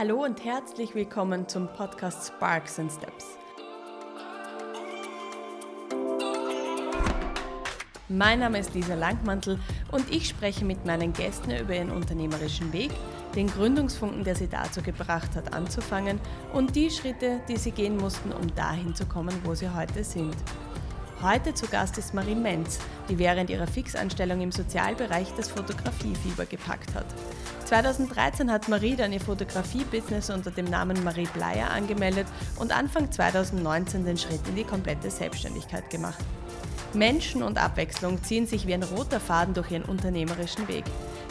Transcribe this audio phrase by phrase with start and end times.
[0.00, 3.36] Hallo und herzlich willkommen zum Podcast Sparks and Steps.
[8.08, 9.60] Mein Name ist Lisa Langmantel
[9.92, 12.92] und ich spreche mit meinen Gästen über ihren unternehmerischen Weg,
[13.34, 16.18] den Gründungsfunken, der sie dazu gebracht hat, anzufangen
[16.54, 20.34] und die Schritte, die sie gehen mussten, um dahin zu kommen, wo sie heute sind.
[21.20, 22.78] Heute zu Gast ist Marie Menz,
[23.10, 27.04] die während ihrer Fixanstellung im Sozialbereich das Fotografiefieber gepackt hat.
[27.70, 32.26] 2013 hat Marie dann ihr Fotografie-Business unter dem Namen Marie Bleier angemeldet
[32.58, 36.18] und Anfang 2019 den Schritt in die komplette Selbstständigkeit gemacht.
[36.94, 40.82] Menschen und Abwechslung ziehen sich wie ein roter Faden durch ihren unternehmerischen Weg.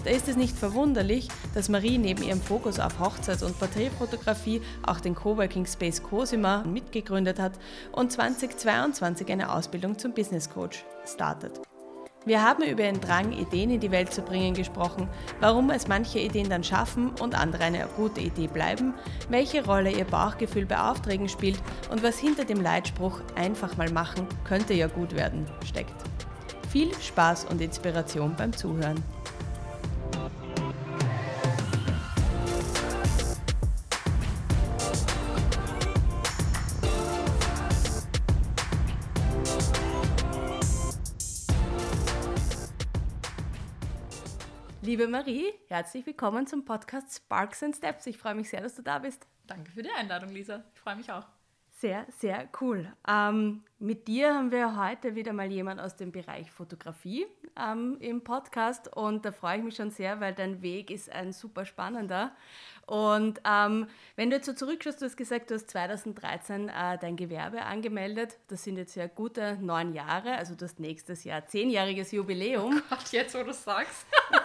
[0.05, 5.02] Da ist es nicht verwunderlich, dass Marie neben ihrem Fokus auf Hochzeits- und Porträtfotografie auch
[5.02, 7.60] den Coworking Space Cosima mitgegründet hat
[7.91, 11.60] und 2022 eine Ausbildung zum Business Coach startet.
[12.30, 16.20] Wir haben über ihren Drang, Ideen in die Welt zu bringen, gesprochen, warum es manche
[16.20, 18.94] Ideen dann schaffen und andere eine gute Idee bleiben,
[19.30, 24.27] welche Rolle ihr Bauchgefühl bei Aufträgen spielt und was hinter dem Leitspruch einfach mal machen,
[24.44, 25.96] könnte ja gut werden steckt.
[26.70, 29.04] Viel Spaß und Inspiration beim Zuhören.
[44.90, 48.07] Liebe Marie, herzlich willkommen zum Podcast Sparks and Steps.
[48.07, 49.27] Ich freue mich sehr, dass du da bist.
[49.46, 50.63] Danke für die Einladung, Lisa.
[50.73, 51.27] Ich freue mich auch.
[51.77, 52.91] Sehr, sehr cool.
[53.07, 58.23] Ähm, mit dir haben wir heute wieder mal jemand aus dem Bereich Fotografie ähm, im
[58.23, 62.31] Podcast und da freue ich mich schon sehr, weil dein Weg ist ein super spannender.
[62.87, 63.85] Und ähm,
[64.16, 68.40] wenn du jetzt so zurückschaust, du hast gesagt, du hast 2013 äh, dein Gewerbe angemeldet.
[68.47, 72.81] Das sind jetzt ja gute neun Jahre, also du hast nächstes Jahr zehnjähriges Jubiläum.
[72.84, 74.07] Oh Gott, jetzt wo du sagst.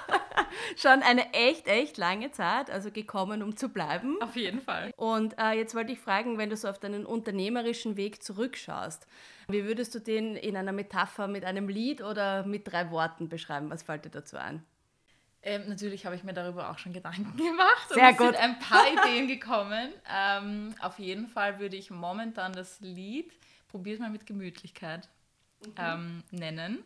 [0.77, 4.21] Schon eine echt, echt lange Zeit, also gekommen, um zu bleiben.
[4.21, 4.93] Auf jeden Fall.
[4.97, 9.07] Und äh, jetzt wollte ich fragen, wenn du so auf deinen unternehmerischen Weg zurückschaust,
[9.49, 13.71] wie würdest du den in einer Metapher mit einem Lied oder mit drei Worten beschreiben?
[13.71, 14.65] Was fällt dir dazu ein?
[15.43, 17.89] Ähm, natürlich habe ich mir darüber auch schon Gedanken gemacht.
[17.91, 18.35] Sehr und gut.
[18.35, 19.93] Es sind ein paar Ideen gekommen.
[20.11, 23.31] Ähm, auf jeden Fall würde ich momentan das Lied
[23.75, 25.09] Probier es mal mit Gemütlichkeit
[25.67, 25.73] mhm.
[25.79, 26.85] ähm, nennen.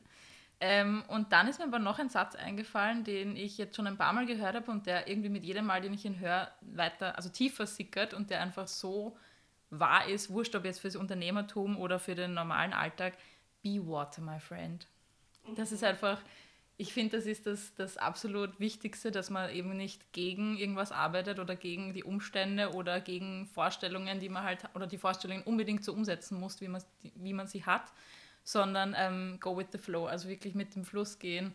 [0.61, 3.97] Ähm, und dann ist mir aber noch ein Satz eingefallen, den ich jetzt schon ein
[3.97, 7.17] paar Mal gehört habe und der irgendwie mit jedem Mal, den ich ihn höre, weiter,
[7.17, 9.17] also tiefer sickert und der einfach so
[9.71, 13.15] wahr ist, wurscht ob jetzt fürs Unternehmertum oder für den normalen Alltag,
[13.63, 14.87] be water, my friend.
[15.55, 16.21] Das ist einfach,
[16.77, 21.39] ich finde, das ist das, das absolut Wichtigste, dass man eben nicht gegen irgendwas arbeitet
[21.39, 25.93] oder gegen die Umstände oder gegen Vorstellungen, die man halt, oder die Vorstellungen unbedingt so
[25.93, 26.83] umsetzen muss, wie man,
[27.15, 27.93] wie man sie hat,
[28.48, 31.53] sondern ähm, go with the flow, also wirklich mit dem Fluss gehen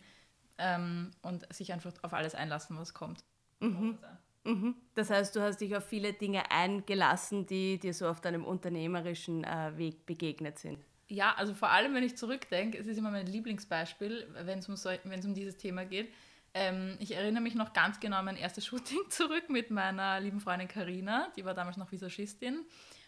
[0.58, 3.24] ähm, und sich einfach auf alles einlassen, was kommt.
[3.58, 3.98] Mhm.
[4.44, 4.76] Mhm.
[4.94, 9.42] Das heißt, du hast dich auf viele Dinge eingelassen, die dir so auf deinem unternehmerischen
[9.42, 10.78] äh, Weg begegnet sind.
[11.08, 14.76] Ja, also vor allem, wenn ich zurückdenke, es ist immer mein Lieblingsbeispiel, wenn es um,
[14.76, 16.12] so, um dieses Thema geht.
[16.54, 20.38] Ähm, ich erinnere mich noch ganz genau an mein erstes Shooting zurück mit meiner lieben
[20.38, 22.64] Freundin Karina, die war damals noch Visagistin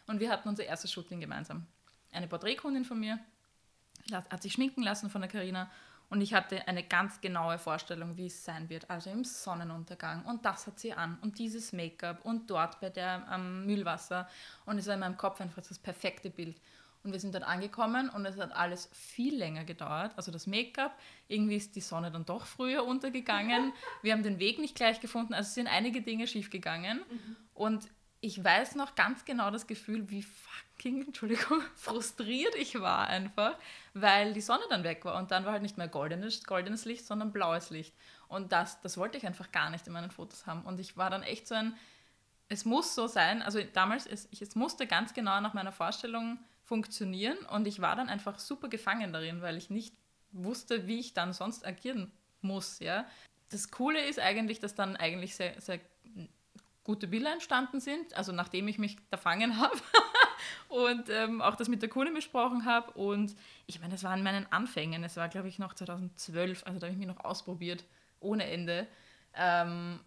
[0.08, 1.68] und wir hatten unser erstes Shooting gemeinsam.
[2.10, 3.20] Eine Porträtkundin von mir,
[4.12, 5.70] hat sich schminken lassen von der Karina
[6.08, 8.88] und ich hatte eine ganz genaue Vorstellung, wie es sein wird.
[8.88, 13.28] Also im Sonnenuntergang und das hat sie an und dieses Make-up und dort bei der
[13.28, 14.28] am Mühlwasser
[14.64, 16.60] und es war in meinem Kopf einfach das perfekte Bild.
[17.06, 20.12] Und wir sind dort angekommen und es hat alles viel länger gedauert.
[20.16, 23.72] Also das Make-up, irgendwie ist die Sonne dann doch früher untergegangen.
[24.02, 25.32] Wir haben den Weg nicht gleich gefunden.
[25.32, 26.98] Also es sind einige Dinge schiefgegangen.
[26.98, 27.36] Mhm.
[27.54, 27.88] Und
[28.20, 30.22] ich weiß noch ganz genau das Gefühl, wie
[30.76, 33.56] fucking, Entschuldigung, frustriert ich war einfach,
[33.94, 37.06] weil die Sonne dann weg war und dann war halt nicht mehr goldenes, goldenes Licht,
[37.06, 37.94] sondern blaues Licht.
[38.28, 40.62] Und das, das wollte ich einfach gar nicht in meinen Fotos haben.
[40.62, 41.74] Und ich war dann echt so ein,
[42.48, 47.38] es muss so sein, also damals, es, es musste ganz genau nach meiner Vorstellung funktionieren
[47.50, 49.94] und ich war dann einfach super gefangen darin, weil ich nicht
[50.32, 53.06] wusste, wie ich dann sonst agieren muss, ja.
[53.50, 55.78] Das Coole ist eigentlich, dass dann eigentlich sehr, sehr
[56.86, 59.76] gute Bilder entstanden sind, also nachdem ich mich da fangen habe
[60.68, 62.92] und ähm, auch das mit der Kundin besprochen habe.
[62.92, 63.34] Und
[63.66, 66.86] ich meine, das war in meinen Anfängen, es war glaube ich noch 2012, also da
[66.86, 67.84] habe ich mich noch ausprobiert,
[68.20, 68.86] ohne Ende.
[69.34, 70.00] Ähm,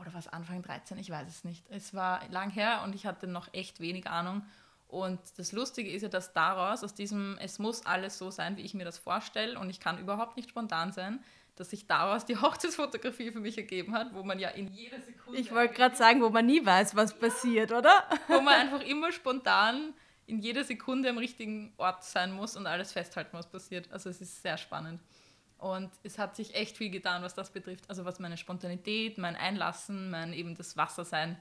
[0.00, 1.64] oder was, Anfang 13, ich weiß es nicht.
[1.70, 4.42] Es war lang her und ich hatte noch echt wenig Ahnung.
[4.88, 8.62] Und das Lustige ist ja, dass daraus, aus diesem, es muss alles so sein, wie
[8.62, 11.20] ich mir das vorstelle und ich kann überhaupt nicht spontan sein,
[11.56, 15.38] dass sich daraus die Hochzeitsfotografie für mich ergeben hat, wo man ja in jeder Sekunde.
[15.38, 18.04] Ich wollte gerade sagen, wo man nie weiß, was passiert, oder?
[18.28, 19.94] Wo man einfach immer spontan
[20.26, 23.92] in jeder Sekunde am richtigen Ort sein muss und alles festhalten, was passiert.
[23.92, 25.02] Also es ist sehr spannend.
[25.58, 27.88] Und es hat sich echt viel getan, was das betrifft.
[27.88, 31.38] Also was meine Spontanität, mein Einlassen, mein eben das Wassersein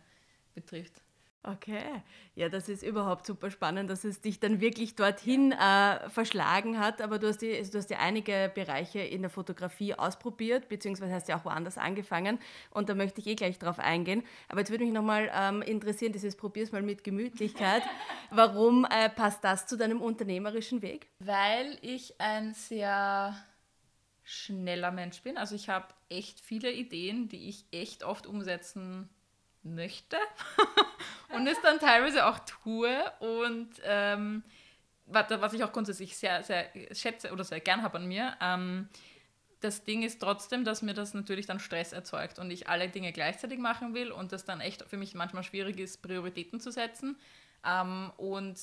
[0.53, 1.01] betrifft.
[1.45, 2.01] Okay,
[2.35, 7.01] ja, das ist überhaupt super spannend, dass es dich dann wirklich dorthin äh, verschlagen hat.
[7.01, 11.13] Aber du hast, die, also du hast ja einige Bereiche in der Fotografie ausprobiert, beziehungsweise
[11.13, 12.39] hast ja auch woanders angefangen.
[12.69, 14.23] Und da möchte ich eh gleich drauf eingehen.
[14.47, 17.83] Aber jetzt würde mich nochmal ähm, interessieren, dieses Probier's mal mit Gemütlichkeit.
[18.31, 21.07] Warum äh, passt das zu deinem unternehmerischen Weg?
[21.19, 23.35] Weil ich ein sehr
[24.23, 25.37] schneller Mensch bin.
[25.37, 29.09] Also ich habe echt viele Ideen, die ich echt oft umsetzen
[29.63, 30.17] möchte.
[31.29, 34.43] Und es dann teilweise auch tue und ähm,
[35.05, 38.87] was ich auch grundsätzlich sehr, sehr schätze oder sehr gern habe an mir, ähm,
[39.59, 43.11] das Ding ist trotzdem, dass mir das natürlich dann Stress erzeugt und ich alle Dinge
[43.13, 47.17] gleichzeitig machen will und das dann echt für mich manchmal schwierig ist, Prioritäten zu setzen
[47.65, 48.59] ähm, und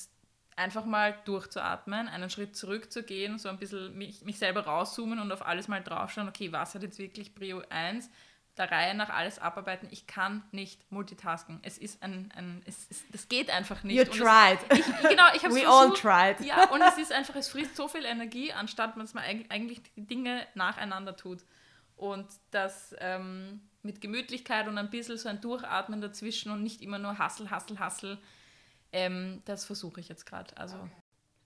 [0.56, 5.44] einfach mal durchzuatmen, einen Schritt zurückzugehen, so ein bisschen mich, mich selber rauszoomen und auf
[5.44, 8.11] alles mal draufschauen, okay, was hat jetzt wirklich Prio 1
[8.56, 9.88] der Reihe nach alles abarbeiten.
[9.91, 11.61] Ich kann nicht multitasken.
[11.62, 13.97] Es ist ein, ein es, es, das geht einfach nicht.
[13.97, 14.58] You tried.
[14.69, 16.41] Es, ich, genau, ich habe We all tried.
[16.41, 20.06] Ja, und es ist einfach, es frisst so viel Energie, anstatt dass man eigentlich die
[20.06, 21.44] Dinge nacheinander tut.
[21.97, 26.99] Und das ähm, mit Gemütlichkeit und ein bisschen so ein Durchatmen dazwischen und nicht immer
[26.99, 28.19] nur Hassel, Hassel, Hassel,
[28.93, 30.56] ähm, das versuche ich jetzt gerade.
[30.56, 30.91] Also okay.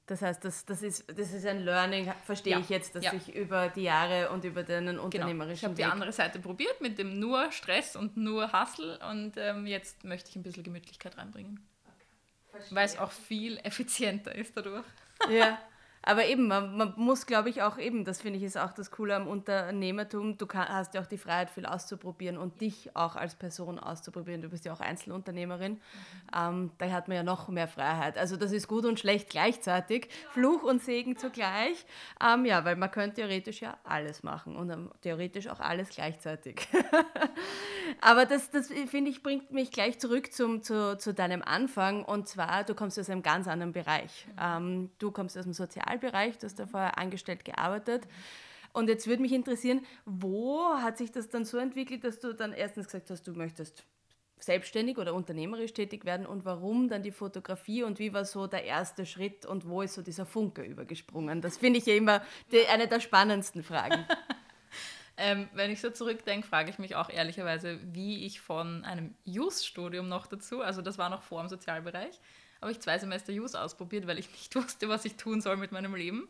[0.06, 2.60] Das heißt, das, das, ist, das ist ein Learning, verstehe ja.
[2.60, 3.14] ich jetzt, dass ja.
[3.14, 5.54] ich über die Jahre und über deinen unternehmerischen genau.
[5.54, 9.66] Ich habe die andere Seite probiert mit dem nur Stress und nur Hustle und ähm,
[9.66, 11.66] jetzt möchte ich ein bisschen Gemütlichkeit reinbringen.
[12.52, 12.62] Okay.
[12.70, 14.84] Weil es auch viel effizienter ist dadurch.
[15.30, 15.58] Ja.
[16.06, 18.90] Aber eben, man, man muss, glaube ich, auch eben, das finde ich ist auch das
[18.90, 23.16] Coole am Unternehmertum, du kann, hast ja auch die Freiheit, viel auszuprobieren und dich auch
[23.16, 24.42] als Person auszuprobieren.
[24.42, 25.72] Du bist ja auch Einzelunternehmerin.
[25.72, 25.80] Mhm.
[26.36, 28.18] Ähm, da hat man ja noch mehr Freiheit.
[28.18, 31.86] Also das ist gut und schlecht gleichzeitig, Fluch und Segen zugleich.
[32.22, 36.68] Ähm, ja, weil man könnte theoretisch ja alles machen und ähm, theoretisch auch alles gleichzeitig.
[38.00, 42.04] Aber das, das finde ich, bringt mich gleich zurück zum, zu, zu deinem Anfang.
[42.04, 44.26] Und zwar, du kommst aus einem ganz anderen Bereich.
[44.28, 44.32] Mhm.
[44.42, 48.06] Ähm, du kommst aus dem Sozial Sozialbereich, du hast da vorher angestellt gearbeitet.
[48.72, 52.52] Und jetzt würde mich interessieren, wo hat sich das dann so entwickelt, dass du dann
[52.52, 53.84] erstens gesagt hast, du möchtest
[54.40, 58.64] selbstständig oder unternehmerisch tätig werden und warum dann die Fotografie und wie war so der
[58.64, 61.40] erste Schritt und wo ist so dieser Funke übergesprungen?
[61.40, 62.20] Das finde ich ja immer
[62.50, 64.04] die, eine der spannendsten Fragen.
[65.16, 70.08] ähm, wenn ich so zurückdenke, frage ich mich auch ehrlicherweise, wie ich von einem Jus-Studium
[70.08, 72.20] noch dazu, also das war noch vor dem Sozialbereich,
[72.64, 75.72] habe ich zwei Semester Use ausprobiert, weil ich nicht wusste, was ich tun soll mit
[75.72, 76.28] meinem Leben.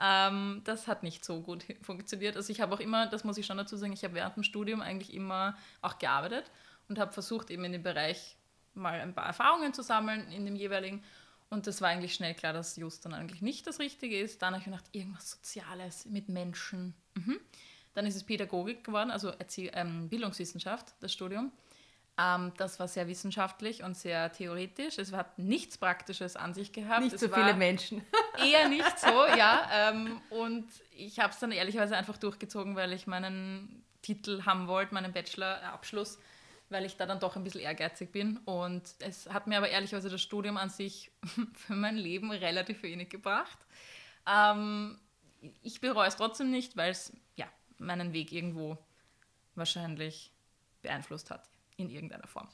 [0.00, 2.36] Ähm, das hat nicht so gut funktioniert.
[2.36, 4.42] Also ich habe auch immer, das muss ich schon dazu sagen, ich habe während dem
[4.42, 6.50] Studium eigentlich immer auch gearbeitet
[6.88, 8.36] und habe versucht, eben in dem Bereich
[8.74, 11.02] mal ein paar Erfahrungen zu sammeln in dem jeweiligen.
[11.50, 14.40] Und das war eigentlich schnell klar, dass Just dann eigentlich nicht das Richtige ist.
[14.40, 16.94] Dann habe ich gedacht, irgendwas Soziales mit Menschen.
[17.14, 17.40] Mhm.
[17.94, 21.50] Dann ist es Pädagogik geworden, also Erzie ähm, Bildungswissenschaft, das Studium.
[22.20, 24.98] Ähm, das war sehr wissenschaftlich und sehr theoretisch.
[24.98, 27.02] Es hat nichts Praktisches an sich gehabt.
[27.02, 28.02] Nicht es so viele Menschen.
[28.38, 29.06] Eher nicht so,
[29.36, 29.68] ja.
[29.72, 34.92] Ähm, und ich habe es dann ehrlicherweise einfach durchgezogen, weil ich meinen Titel haben wollte,
[34.92, 36.18] meinen Bachelorabschluss,
[36.68, 38.36] weil ich da dann doch ein bisschen ehrgeizig bin.
[38.38, 41.10] Und es hat mir aber ehrlicherweise das Studium an sich
[41.54, 43.58] für mein Leben relativ wenig gebracht.
[44.28, 44.98] Ähm,
[45.62, 47.46] ich bereue es trotzdem nicht, weil es ja,
[47.78, 48.76] meinen Weg irgendwo
[49.54, 50.32] wahrscheinlich
[50.82, 51.50] beeinflusst hat
[51.80, 52.48] in irgendeiner Form.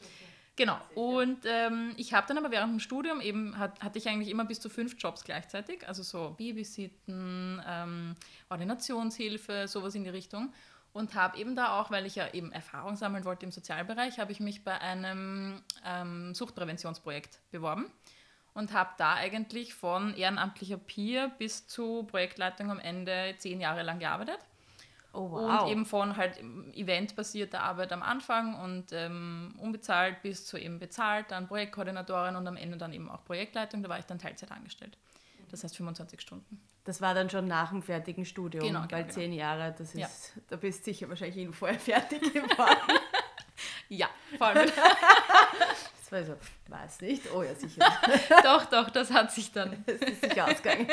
[0.56, 0.78] Genau.
[0.94, 4.46] Und ähm, ich habe dann aber während dem Studium eben, hat, hatte ich eigentlich immer
[4.46, 8.14] bis zu fünf Jobs gleichzeitig, also so Babysitten, ähm,
[8.48, 10.52] Ordinationshilfe, sowas in die Richtung.
[10.94, 14.32] Und habe eben da auch, weil ich ja eben Erfahrung sammeln wollte im Sozialbereich, habe
[14.32, 17.90] ich mich bei einem ähm, Suchtpräventionsprojekt beworben
[18.54, 23.98] und habe da eigentlich von ehrenamtlicher Peer bis zu Projektleitung am Ende zehn Jahre lang
[23.98, 24.38] gearbeitet.
[25.16, 25.62] Oh, wow.
[25.62, 26.38] Und eben von halt
[26.74, 32.56] eventbasierter Arbeit am Anfang und ähm, unbezahlt bis zu eben bezahlt, dann Projektkoordinatorin und am
[32.56, 33.82] Ende dann eben auch Projektleitung.
[33.82, 34.98] Da war ich dann Teilzeit angestellt.
[35.50, 36.60] Das heißt 25 Stunden.
[36.84, 39.14] Das war dann schon nach dem fertigen Studium, genau, genau weil genau.
[39.14, 40.08] zehn Jahre, das ist, ja.
[40.48, 43.00] da bist du sicher wahrscheinlich vorher fertig geworden.
[43.88, 44.66] ja, vor allem.
[45.98, 46.36] das war so,
[46.68, 47.84] weiß nicht, oh ja, sicher.
[48.42, 49.82] doch, doch, das hat sich dann.
[49.86, 50.86] das ist sicher ausgegangen.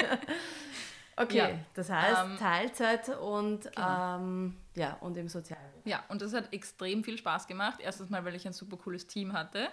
[1.15, 1.50] Okay, ja.
[1.75, 4.17] das heißt ähm, Teilzeit und, genau.
[4.17, 5.62] ähm, ja, und im Sozialen.
[5.86, 7.79] Ja, und das hat extrem viel Spaß gemacht.
[7.82, 9.70] Erstens mal, weil ich ein super cooles Team hatte.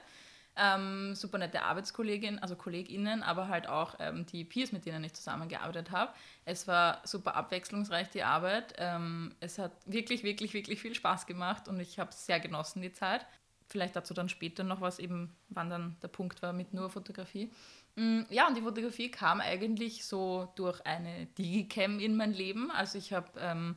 [0.56, 5.14] Ähm, super nette Arbeitskolleginnen, also KollegInnen, aber halt auch ähm, die Peers, mit denen ich
[5.14, 6.12] zusammengearbeitet habe.
[6.44, 8.74] Es war super abwechslungsreich, die Arbeit.
[8.76, 12.82] Ähm, es hat wirklich, wirklich, wirklich viel Spaß gemacht und ich habe es sehr genossen,
[12.82, 13.24] die Zeit.
[13.68, 17.52] Vielleicht dazu dann später noch was, eben wann dann der Punkt war mit nur Fotografie.
[18.00, 22.70] Mm, ja, und die Fotografie kam eigentlich so durch eine Digicam in mein Leben.
[22.70, 23.76] Also ich habe ähm,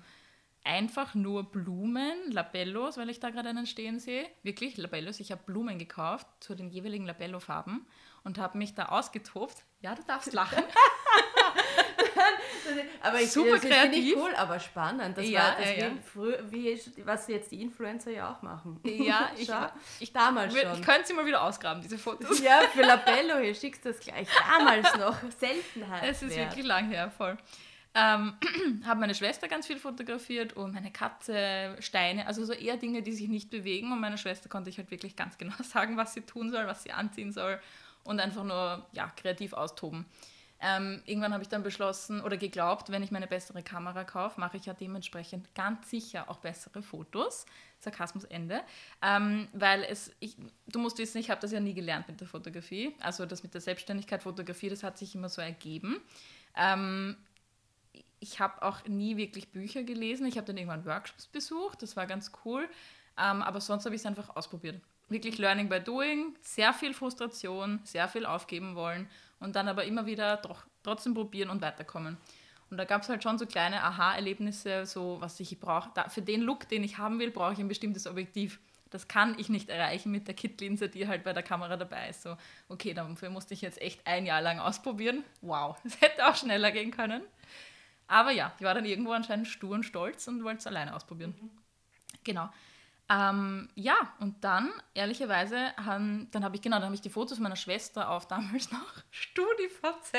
[0.63, 4.25] einfach nur Blumen, Labellos, weil ich da gerade einen stehen sehe.
[4.41, 5.19] Wirklich, Labellos.
[5.19, 7.85] Ich habe Blumen gekauft zu den jeweiligen Labello-Farben
[8.23, 9.65] und habe mich da ausgetobt.
[9.81, 10.63] Ja, du darfst lachen.
[13.01, 14.05] aber ich, Super das finde kreativ.
[14.05, 15.17] ich cool, aber spannend.
[15.17, 16.51] Das Ja, war das ja, ja.
[16.51, 18.79] wie, was jetzt die Influencer ja auch machen.
[18.83, 19.49] Ja, ich,
[19.99, 20.81] ich, damals ich schon.
[20.81, 22.39] könnte sie mal wieder ausgraben, diese Fotos.
[22.39, 24.27] Ja, für Labello, hier schickst du das gleich.
[24.57, 25.15] Damals noch.
[25.39, 26.03] Seltenheit.
[26.09, 26.49] Es ist wert.
[26.51, 27.37] wirklich lang her, voll.
[27.95, 28.33] Ähm,
[28.85, 33.11] habe meine Schwester ganz viel fotografiert und meine Katze, Steine, also so eher Dinge, die
[33.11, 33.91] sich nicht bewegen.
[33.91, 36.83] Und meiner Schwester konnte ich halt wirklich ganz genau sagen, was sie tun soll, was
[36.83, 37.59] sie anziehen soll
[38.03, 40.05] und einfach nur ja, kreativ austoben.
[40.65, 44.39] Ähm, irgendwann habe ich dann beschlossen oder geglaubt, wenn ich mir eine bessere Kamera kaufe,
[44.39, 47.45] mache ich ja dementsprechend ganz sicher auch bessere Fotos.
[47.79, 48.61] Sarkasmus Ende.
[49.01, 52.29] Ähm, weil es, ich, du musst wissen, ich habe das ja nie gelernt mit der
[52.29, 52.95] Fotografie.
[53.01, 55.99] Also das mit der Selbstständigkeit Fotografie, das hat sich immer so ergeben.
[56.55, 57.17] Ähm,
[58.21, 60.25] ich habe auch nie wirklich Bücher gelesen.
[60.27, 62.69] Ich habe dann irgendwann Workshops besucht, das war ganz cool.
[63.17, 64.81] Ähm, aber sonst habe ich es einfach ausprobiert.
[65.09, 69.09] Wirklich Learning by Doing, sehr viel Frustration, sehr viel aufgeben wollen
[69.43, 72.17] und dann aber immer wieder doch, trotzdem probieren und weiterkommen.
[72.69, 75.91] Und da gab es halt schon so kleine Aha-Erlebnisse, so was ich brauche.
[76.09, 78.59] Für den Look, den ich haben will, brauche ich ein bestimmtes Objektiv.
[78.89, 82.23] Das kann ich nicht erreichen mit der Kit-Linse, die halt bei der Kamera dabei ist.
[82.23, 82.37] So,
[82.69, 85.23] okay, dafür musste ich jetzt echt ein Jahr lang ausprobieren.
[85.41, 87.21] Wow, es hätte auch schneller gehen können.
[88.07, 91.35] Aber ja, ich war dann irgendwo anscheinend stur und stolz und wollte es alleine ausprobieren.
[92.23, 92.49] Genau.
[93.09, 97.37] Ähm, ja, und dann, ehrlicherweise, haben, dann habe ich, genau, dann habe ich die Fotos
[97.37, 100.17] meiner Schwester auf damals noch StudiVZ.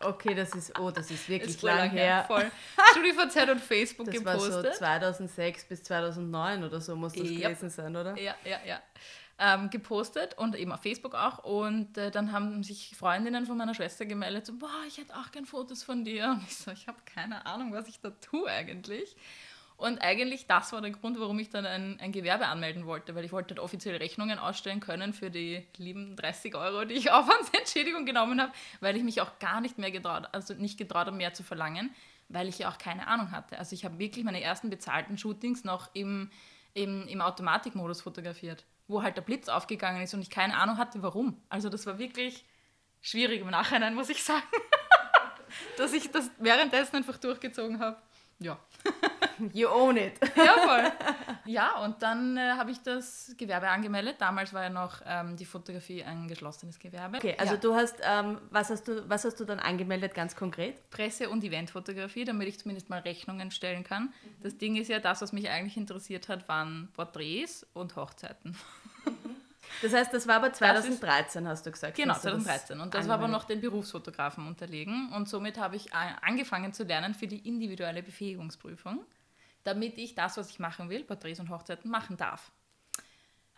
[0.00, 2.24] Okay, das ist, oh, das ist wirklich Ist voll lang her.
[2.26, 2.50] Voll.
[2.92, 4.74] StudiVZ und Facebook Das war so gepostet.
[4.76, 7.48] 2006 bis 2009 oder so muss das Ja.
[7.48, 8.18] gewesen sein, oder?
[8.18, 8.80] Ja, ja, ja.
[9.38, 11.38] Ähm, gepostet und eben auf Facebook auch.
[11.44, 15.30] Und äh, dann haben sich Freundinnen von meiner Schwester gemeldet, so, boah, ich hätte auch
[15.32, 16.30] gern Fotos von dir.
[16.30, 19.16] Und ich so, ich habe keine Ahnung, was ich da tue eigentlich.
[19.82, 23.24] Und eigentlich das war der Grund, warum ich dann ein, ein Gewerbe anmelden wollte, weil
[23.24, 28.06] ich wollte halt offiziell Rechnungen ausstellen können für die lieben 30 Euro, die ich Aufwandsentschädigung
[28.06, 31.34] genommen habe, weil ich mich auch gar nicht mehr getraut, also nicht getraut habe, mehr
[31.34, 31.92] zu verlangen,
[32.28, 33.58] weil ich ja auch keine Ahnung hatte.
[33.58, 36.30] Also ich habe wirklich meine ersten bezahlten Shootings noch im,
[36.74, 41.02] im, im Automatikmodus fotografiert, wo halt der Blitz aufgegangen ist und ich keine Ahnung hatte,
[41.02, 41.42] warum.
[41.48, 42.44] Also das war wirklich
[43.00, 44.46] schwierig im Nachhinein, muss ich sagen,
[45.76, 48.00] dass ich das währenddessen einfach durchgezogen habe.
[48.38, 48.60] Ja.
[49.52, 50.14] You own it.
[50.36, 50.92] Ja, voll.
[51.44, 54.16] Ja, und dann äh, habe ich das Gewerbe angemeldet.
[54.20, 57.16] Damals war ja noch ähm, die Fotografie ein geschlossenes Gewerbe.
[57.18, 57.60] Okay, also ja.
[57.60, 60.88] du hast, ähm, was, hast du, was hast du dann angemeldet, ganz konkret?
[60.90, 64.12] Presse- und Eventfotografie, damit ich zumindest mal Rechnungen stellen kann.
[64.42, 68.56] Das Ding ist ja, das, was mich eigentlich interessiert hat, waren Porträts und Hochzeiten.
[69.80, 71.96] Das heißt, das war aber ist- 2013, hast du gesagt.
[71.96, 72.80] Genau, hast du das 2013.
[72.80, 75.10] Und das war aber noch den Berufsfotografen unterlegen.
[75.12, 79.00] Und somit habe ich a- angefangen zu lernen für die individuelle Befähigungsprüfung,
[79.64, 82.50] damit ich das, was ich machen will, Porträts und Hochzeiten, machen darf.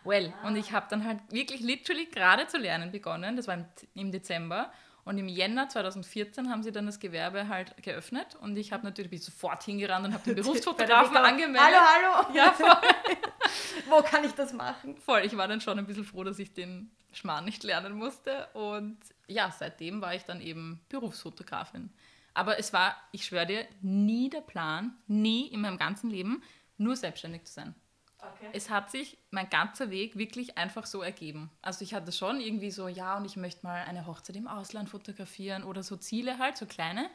[0.03, 3.35] Well, und ich habe dann halt wirklich literally gerade zu lernen begonnen.
[3.35, 4.71] Das war im, im Dezember.
[5.03, 8.35] Und im Jänner 2014 haben sie dann das Gewerbe halt geöffnet.
[8.41, 11.61] Und ich habe natürlich bin sofort hingerannt und habe den Berufsfotografen angemeldet.
[11.61, 12.35] Hallo, hallo!
[12.35, 12.69] Ja, voll.
[13.89, 14.97] Wo kann ich das machen?
[14.97, 18.47] Voll, ich war dann schon ein bisschen froh, dass ich den Schmarrn nicht lernen musste.
[18.53, 18.97] Und
[19.27, 21.91] ja, seitdem war ich dann eben Berufsfotografin.
[22.35, 26.43] Aber es war, ich schwöre dir, nie der Plan, nie in meinem ganzen Leben,
[26.77, 27.75] nur selbstständig zu sein.
[28.19, 28.49] Okay.
[28.53, 31.49] Es hat sich mein ganzer Weg wirklich einfach so ergeben.
[31.61, 34.89] Also ich hatte schon irgendwie so, ja, und ich möchte mal eine Hochzeit im Ausland
[34.89, 37.09] fotografieren oder so Ziele halt, so kleine.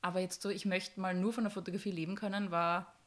[0.00, 2.97] Aber jetzt so, ich möchte mal nur von der Fotografie leben können, war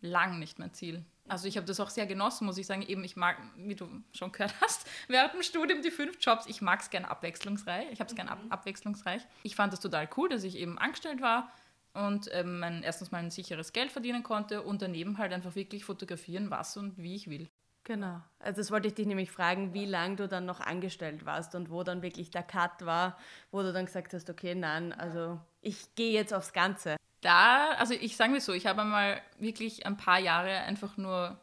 [0.00, 1.04] lang nicht mein Ziel.
[1.28, 2.82] Also ich habe das auch sehr genossen, muss ich sagen.
[2.82, 6.46] Eben, ich mag, wie du schon gehört hast, während dem Studium die fünf Jobs.
[6.46, 7.86] Ich mag es gern abwechslungsreich.
[7.90, 9.22] Ich habe es gern ab abwechslungsreich.
[9.42, 11.50] Ich fand das total cool, dass ich eben angestellt war
[11.94, 15.84] und ähm, mein, erstens mal ein sicheres Geld verdienen konnte und daneben halt einfach wirklich
[15.84, 17.48] fotografieren, was und wie ich will.
[17.84, 18.20] Genau.
[18.40, 21.70] Also das wollte ich dich nämlich fragen, wie lange du dann noch angestellt warst und
[21.70, 23.16] wo dann wirklich der Cut war,
[23.52, 26.95] wo du dann gesagt hast, okay, nein, also ich gehe jetzt aufs Ganze.
[27.20, 31.38] Da, also ich sage mir so, ich habe einmal wirklich ein paar Jahre einfach nur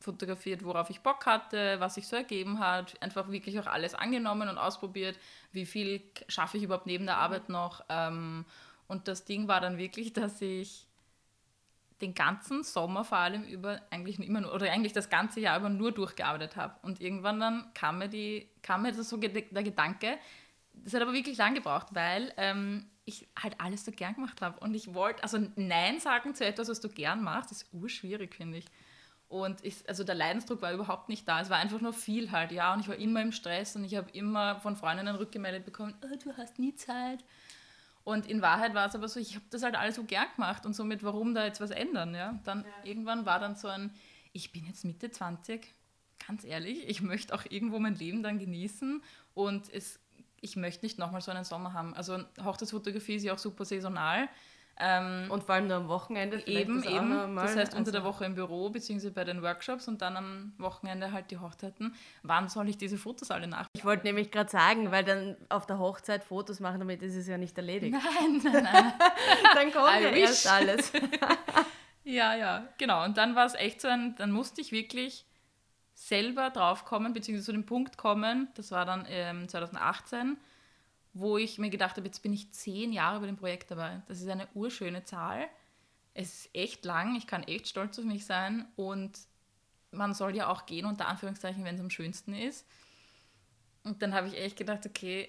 [0.00, 4.48] fotografiert, worauf ich Bock hatte, was sich so ergeben hat, einfach wirklich auch alles angenommen
[4.48, 5.18] und ausprobiert,
[5.52, 7.84] wie viel schaffe ich überhaupt neben der Arbeit noch.
[7.88, 8.46] Ähm,
[8.88, 10.86] und das Ding war dann wirklich, dass ich
[12.00, 15.68] den ganzen Sommer vor allem über eigentlich immer nur, oder eigentlich das ganze Jahr über
[15.68, 16.74] nur durchgearbeitet habe.
[16.80, 20.18] Und irgendwann dann kam mir, die, kam mir das so der Gedanke,
[20.72, 24.60] das hat aber wirklich lang gebraucht, weil ähm, ich halt alles so gern gemacht habe.
[24.60, 28.58] Und ich wollte, also Nein sagen zu etwas, was du gern machst, ist urschwierig, finde
[28.58, 28.66] ich.
[29.28, 31.40] Und ich, also der Leidensdruck war überhaupt nicht da.
[31.40, 32.74] Es war einfach nur viel halt, ja.
[32.74, 36.16] Und ich war immer im Stress und ich habe immer von Freundinnen rückgemeldet bekommen, oh,
[36.22, 37.24] du hast nie Zeit.
[38.02, 40.66] Und in Wahrheit war es aber so, ich habe das halt alles so gern gemacht
[40.66, 42.14] und somit, warum da jetzt was ändern?
[42.14, 42.40] Ja?
[42.44, 42.90] Dann ja.
[42.90, 43.94] irgendwann war dann so ein,
[44.32, 45.74] ich bin jetzt Mitte 20,
[46.26, 49.02] ganz ehrlich, ich möchte auch irgendwo mein Leben dann genießen
[49.34, 50.00] und es,
[50.40, 51.94] ich möchte nicht nochmal so einen Sommer haben.
[51.94, 54.28] Also Hochzeitsfotografie ist ja auch super saisonal.
[54.82, 56.42] Ähm, und vor allem nur am Wochenende.
[56.46, 57.36] Eben, das eben.
[57.36, 59.10] Das heißt, unter also der Woche im Büro bzw.
[59.10, 61.94] bei den Workshops und dann am Wochenende halt die Hochzeiten.
[62.22, 63.66] Wann soll ich diese Fotos alle nach?
[63.74, 67.28] Ich wollte nämlich gerade sagen, weil dann auf der Hochzeit Fotos machen, damit ist es
[67.28, 67.92] ja nicht erledigt.
[67.92, 68.92] Nein, nein, nein.
[69.54, 70.92] dann kommt ja erst alles.
[72.04, 73.04] ja, ja, genau.
[73.04, 75.26] Und dann war es echt so ein, dann musste ich wirklich
[76.00, 80.38] selber draufkommen, beziehungsweise zu dem Punkt kommen, das war dann ähm, 2018,
[81.12, 84.00] wo ich mir gedacht habe, jetzt bin ich zehn Jahre bei dem Projekt dabei.
[84.08, 85.46] Das ist eine urschöne Zahl.
[86.14, 89.18] Es ist echt lang, ich kann echt stolz auf mich sein und
[89.90, 92.66] man soll ja auch gehen, unter Anführungszeichen, wenn es am schönsten ist.
[93.84, 95.28] Und dann habe ich echt gedacht, okay,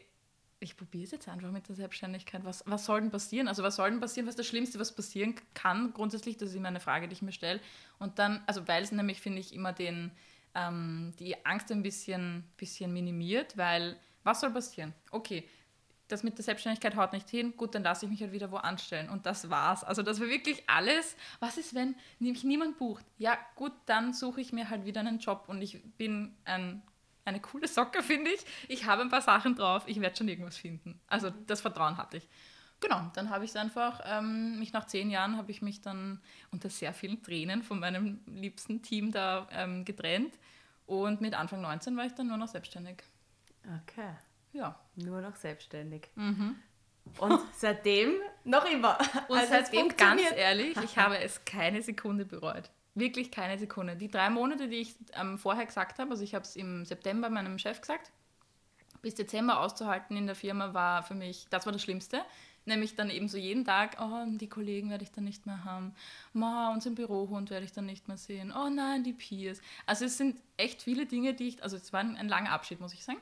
[0.61, 2.45] ich probiere es jetzt einfach mit der Selbstständigkeit.
[2.45, 3.47] Was, was soll denn passieren?
[3.47, 4.27] Also was soll denn passieren?
[4.27, 5.91] Was ist das Schlimmste, was passieren kann?
[5.93, 7.59] Grundsätzlich, das ist immer eine Frage, die ich mir stelle.
[7.99, 10.11] Und dann, also weil es nämlich, finde ich, immer den,
[10.55, 14.93] ähm, die Angst ein bisschen, bisschen minimiert, weil was soll passieren?
[15.11, 15.47] Okay,
[16.11, 18.57] das mit der Selbstständigkeit haut nicht hin, gut, dann lasse ich mich halt wieder wo
[18.57, 19.09] anstellen.
[19.09, 19.83] Und das war's.
[19.83, 21.15] Also das war wirklich alles.
[21.39, 23.05] Was ist, wenn mich niemand bucht?
[23.17, 26.81] Ja, gut, dann suche ich mir halt wieder einen Job und ich bin ein,
[27.25, 28.41] eine coole Socke, finde ich.
[28.67, 30.99] Ich habe ein paar Sachen drauf, ich werde schon irgendwas finden.
[31.07, 32.27] Also das Vertrauen hatte ich.
[32.81, 36.19] Genau, dann habe ich es einfach, ähm, mich nach zehn Jahren habe ich mich dann
[36.51, 40.33] unter sehr vielen Tränen von meinem liebsten Team da ähm, getrennt.
[40.87, 43.03] Und mit Anfang 19 war ich dann nur noch selbstständig.
[43.83, 44.15] Okay.
[44.51, 44.79] Ja.
[44.95, 46.09] Nur noch selbstständig.
[46.15, 46.55] Mhm.
[47.19, 48.97] Und seitdem noch immer.
[49.27, 52.71] Und also seitdem, ganz ehrlich, ich habe es keine Sekunde bereut.
[52.95, 53.95] Wirklich keine Sekunde.
[53.95, 57.29] Die drei Monate, die ich ähm, vorher gesagt habe, also ich habe es im September
[57.29, 58.11] meinem Chef gesagt,
[59.01, 62.21] bis Dezember auszuhalten in der Firma war für mich, das war das Schlimmste.
[62.65, 65.95] Nämlich dann eben so jeden Tag, oh, die Kollegen werde ich dann nicht mehr haben.
[66.33, 68.53] Ma, unseren Bürohund werde ich dann nicht mehr sehen.
[68.55, 69.61] Oh nein, die Peers.
[69.87, 72.79] Also es sind echt viele Dinge, die ich, also es war ein, ein langer Abschied,
[72.79, 73.19] muss ich sagen.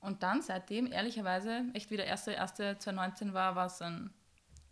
[0.00, 4.10] Und dann seitdem, ehrlicherweise, echt wie der erste, erste 2019 war, war es ein,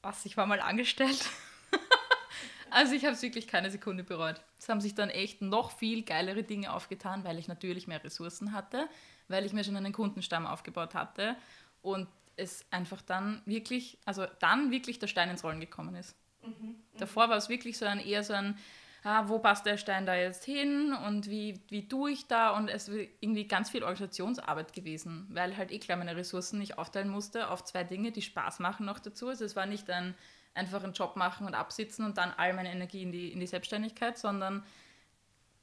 [0.03, 1.29] was, ich war mal angestellt.
[2.71, 4.41] also ich habe es wirklich keine Sekunde bereut.
[4.59, 8.53] Es haben sich dann echt noch viel geilere Dinge aufgetan, weil ich natürlich mehr Ressourcen
[8.53, 8.89] hatte,
[9.29, 11.37] weil ich mir schon einen Kundenstamm aufgebaut hatte
[11.83, 16.17] und es einfach dann wirklich, also dann wirklich der Stein ins Rollen gekommen ist.
[16.43, 16.77] Mhm, mhm.
[16.99, 18.59] Davor war es wirklich so ein eher so ein,
[19.03, 22.51] ah, wo passt der Stein da jetzt hin und wie, wie tue ich da?
[22.51, 26.79] Und es ist irgendwie ganz viel Organisationsarbeit gewesen, weil halt eh klar meine Ressourcen nicht
[26.79, 29.29] aufteilen musste auf zwei Dinge, die Spaß machen noch dazu.
[29.29, 30.15] Also es war nicht ein
[30.57, 33.47] einfach einen Job machen und absitzen und dann all meine Energie in die, in die
[33.47, 34.65] Selbstständigkeit, sondern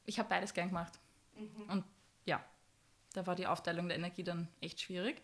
[0.05, 0.99] ich habe beides gern gemacht.
[1.35, 1.69] Mhm.
[1.69, 1.83] Und
[2.25, 2.43] ja,
[3.13, 5.21] da war die Aufteilung der Energie dann echt schwierig.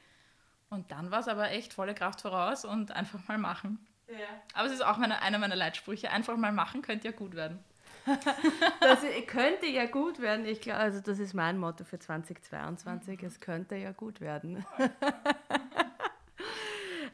[0.70, 3.86] Und dann war es aber echt volle Kraft voraus und einfach mal machen.
[4.08, 4.16] Ja.
[4.54, 6.12] Aber es ist auch meine, einer meiner Leitsprüche.
[6.12, 7.64] Einfach mal machen könnte ja gut werden.
[8.80, 10.46] das könnte ja gut werden.
[10.46, 13.22] Ich glaube, also das ist mein Motto für 2022.
[13.24, 14.66] Es könnte ja gut werden.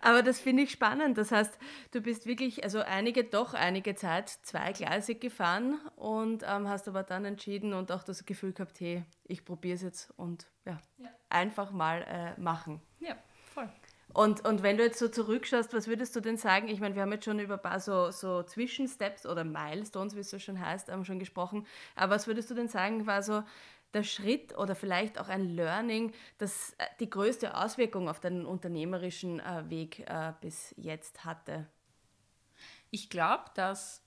[0.02, 1.18] Aber das finde ich spannend.
[1.18, 1.58] Das heißt,
[1.92, 7.26] du bist wirklich, also einige, doch einige Zeit zweigleisig gefahren und ähm, hast aber dann
[7.26, 11.10] entschieden und auch das Gefühl gehabt, hey, ich probiere es jetzt und ja, ja.
[11.30, 12.82] einfach mal äh, machen.
[13.00, 13.16] Ja.
[14.16, 16.70] Und, und wenn du jetzt so zurückschaust, was würdest du denn sagen?
[16.70, 20.22] Ich meine, wir haben jetzt schon über ein paar so, so Zwischensteps oder Milestones, wie
[20.22, 21.68] es so schon heißt, haben schon gesprochen.
[21.98, 23.44] Aber was würdest du denn sagen, war so
[23.94, 29.42] der Schritt oder vielleicht auch ein Learning, das äh, die größte Auswirkung auf deinen unternehmerischen
[29.42, 31.68] äh, Weg äh, bis jetzt hatte?
[32.92, 34.02] Ich glaube, dass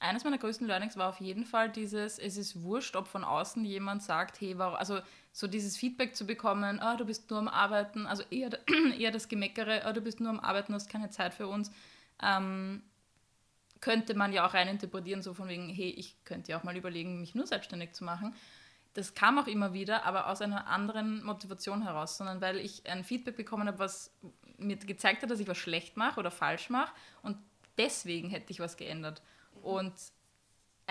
[0.00, 3.62] eines meiner größten Learnings war auf jeden Fall dieses, es ist wurscht, ob von außen
[3.66, 5.00] jemand sagt, hey, warum, also
[5.32, 8.50] so dieses Feedback zu bekommen, oh, du bist nur am Arbeiten, also eher,
[8.98, 11.70] eher das Gemeckere, oh, du bist nur am Arbeiten, hast keine Zeit für uns,
[12.22, 12.82] ähm,
[13.80, 17.20] könnte man ja auch reininterpretieren, so von wegen, hey, ich könnte ja auch mal überlegen,
[17.20, 18.34] mich nur selbstständig zu machen.
[18.94, 23.02] Das kam auch immer wieder, aber aus einer anderen Motivation heraus, sondern weil ich ein
[23.02, 24.14] Feedback bekommen habe, was
[24.58, 26.92] mir gezeigt hat, dass ich was schlecht mache oder falsch mache
[27.22, 27.38] und
[27.78, 29.22] deswegen hätte ich was geändert.
[29.62, 29.94] Und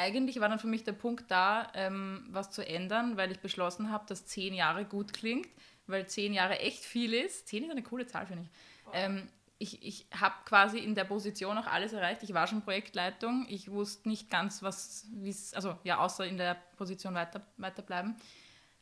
[0.01, 3.91] eigentlich war dann für mich der Punkt da, ähm, was zu ändern, weil ich beschlossen
[3.91, 5.47] habe, dass zehn Jahre gut klingt,
[5.87, 7.47] weil zehn Jahre echt viel ist.
[7.47, 8.49] Zehn ist eine coole Zahl, finde ich.
[8.93, 12.23] Ähm, ich, ich habe quasi in der Position auch alles erreicht.
[12.23, 13.45] Ich war schon Projektleitung.
[13.47, 18.15] Ich wusste nicht ganz, was, wie's, also ja, außer in der Position weiter, weiterbleiben.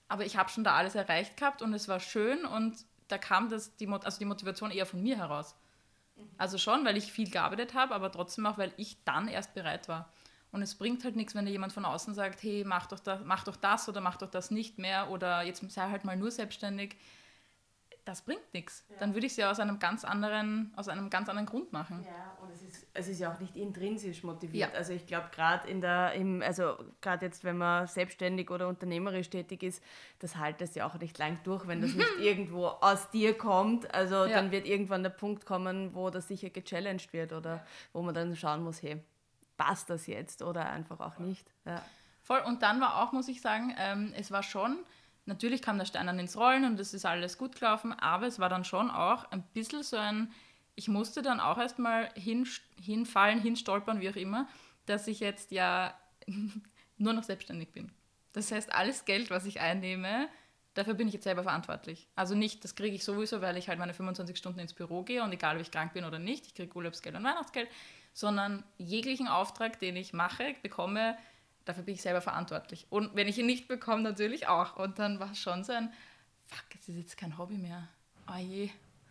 [0.07, 2.77] Aber ich habe schon da alles erreicht gehabt und es war schön und
[3.09, 5.55] da kam das, die, also die Motivation eher von mir heraus.
[6.15, 6.29] Mhm.
[6.37, 9.89] Also schon, weil ich viel gearbeitet habe, aber trotzdem auch, weil ich dann erst bereit
[9.89, 10.09] war.
[10.51, 13.21] Und es bringt halt nichts, wenn dir jemand von außen sagt, hey, mach doch, das,
[13.23, 16.31] mach doch das oder mach doch das nicht mehr oder jetzt sei halt mal nur
[16.31, 16.95] selbstständig.
[18.03, 18.83] das bringt nichts.
[18.89, 18.95] Ja.
[18.99, 22.03] Dann würde ich es ja aus einem ganz anderen, aus einem ganz anderen Grund machen.
[22.03, 24.71] Ja, und es ist, es ist ja auch nicht intrinsisch motiviert.
[24.71, 24.75] Ja.
[24.75, 29.29] Also ich glaube, gerade in der, im, also gerade jetzt, wenn man selbstständig oder unternehmerisch
[29.29, 29.83] tätig ist,
[30.17, 33.93] das haltet es ja auch nicht lang durch, wenn das nicht irgendwo aus dir kommt.
[33.93, 34.29] Also ja.
[34.29, 38.35] dann wird irgendwann der Punkt kommen, wo das sicher gechallenged wird oder wo man dann
[38.35, 39.03] schauen muss, hey,
[39.59, 41.45] passt das jetzt oder einfach auch nicht.
[41.65, 41.83] Ja.
[42.23, 42.39] Voll.
[42.39, 44.79] Und dann war auch, muss ich sagen, ähm, es war schon
[45.29, 48.39] Natürlich kam der Stein dann ins Rollen und es ist alles gut gelaufen, aber es
[48.39, 50.33] war dann schon auch ein bisschen so ein,
[50.73, 52.47] ich musste dann auch erstmal hin,
[52.81, 54.47] hinfallen, hinstolpern, wie auch immer,
[54.87, 55.93] dass ich jetzt ja
[56.97, 57.91] nur noch selbstständig bin.
[58.33, 60.27] Das heißt, alles Geld, was ich einnehme,
[60.73, 62.07] dafür bin ich jetzt selber verantwortlich.
[62.15, 65.23] Also nicht, das kriege ich sowieso, weil ich halt meine 25 Stunden ins Büro gehe
[65.23, 67.69] und egal, ob ich krank bin oder nicht, ich kriege Urlaubsgeld und Weihnachtsgeld,
[68.13, 71.17] sondern jeglichen Auftrag, den ich mache, bekomme,
[71.65, 72.87] dafür bin ich selber verantwortlich.
[72.89, 74.75] Und wenn ich ihn nicht bekomme, natürlich auch.
[74.75, 75.93] Und dann war es schon so ein,
[76.47, 77.87] fuck, es ist jetzt kein Hobby mehr.
[78.27, 78.69] Oh je,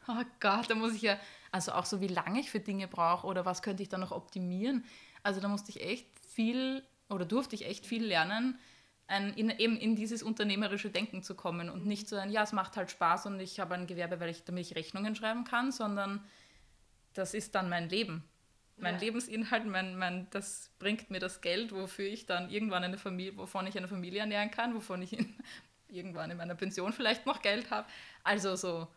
[0.08, 1.18] oh Gott, da muss ich ja,
[1.52, 4.12] also auch so, wie lange ich für Dinge brauche oder was könnte ich da noch
[4.12, 4.84] optimieren.
[5.22, 8.58] Also da musste ich echt viel oder durfte ich echt viel lernen,
[9.06, 12.52] ein, in, eben in dieses unternehmerische Denken zu kommen und nicht so ein, ja, es
[12.52, 15.72] macht halt Spaß und ich habe ein Gewerbe, weil ich, damit ich Rechnungen schreiben kann,
[15.72, 16.22] sondern
[17.14, 18.22] das ist dann mein Leben
[18.80, 19.00] mein ja.
[19.00, 23.66] Lebensinhalt, mein, mein, das bringt mir das Geld, wofür ich dann irgendwann eine Familie, wovon
[23.66, 25.34] ich eine Familie ernähren kann, wovon ich in,
[25.88, 27.88] irgendwann in meiner Pension vielleicht noch Geld habe.
[28.22, 28.88] Also so,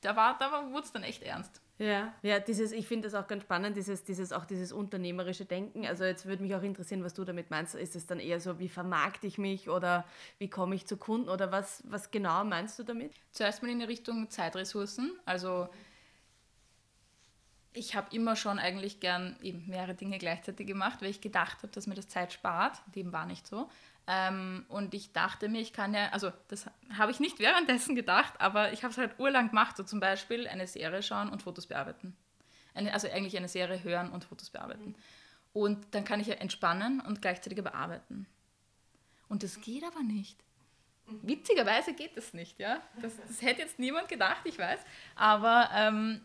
[0.00, 1.60] da war, da wurde es dann echt ernst.
[1.78, 5.84] Ja, ja, dieses, ich finde das auch ganz spannend, dieses, dieses, auch dieses unternehmerische Denken.
[5.86, 7.74] Also jetzt würde mich auch interessieren, was du damit meinst.
[7.74, 10.06] Ist es dann eher so, wie vermarkte ich mich oder
[10.38, 13.12] wie komme ich zu Kunden oder was, was genau meinst du damit?
[13.30, 15.12] Zuerst mal in die Richtung Zeitressourcen.
[15.26, 15.68] Also
[17.76, 21.68] ich habe immer schon eigentlich gern eben mehrere Dinge gleichzeitig gemacht, weil ich gedacht habe,
[21.68, 22.80] dass mir das Zeit spart.
[22.94, 23.68] Dem war nicht so.
[24.06, 28.34] Ähm, und ich dachte mir, ich kann ja, also das habe ich nicht währenddessen gedacht,
[28.40, 31.66] aber ich habe es halt urlang gemacht, so zum Beispiel eine Serie schauen und Fotos
[31.66, 32.16] bearbeiten.
[32.74, 34.90] Eine, also eigentlich eine Serie hören und Fotos bearbeiten.
[34.90, 34.94] Mhm.
[35.52, 38.26] Und dann kann ich ja entspannen und gleichzeitig bearbeiten.
[39.28, 40.38] Und das geht aber nicht.
[41.22, 42.80] Witzigerweise geht das nicht, ja.
[43.00, 44.80] Das, das hätte jetzt niemand gedacht, ich weiß.
[45.14, 46.20] Aber ähm,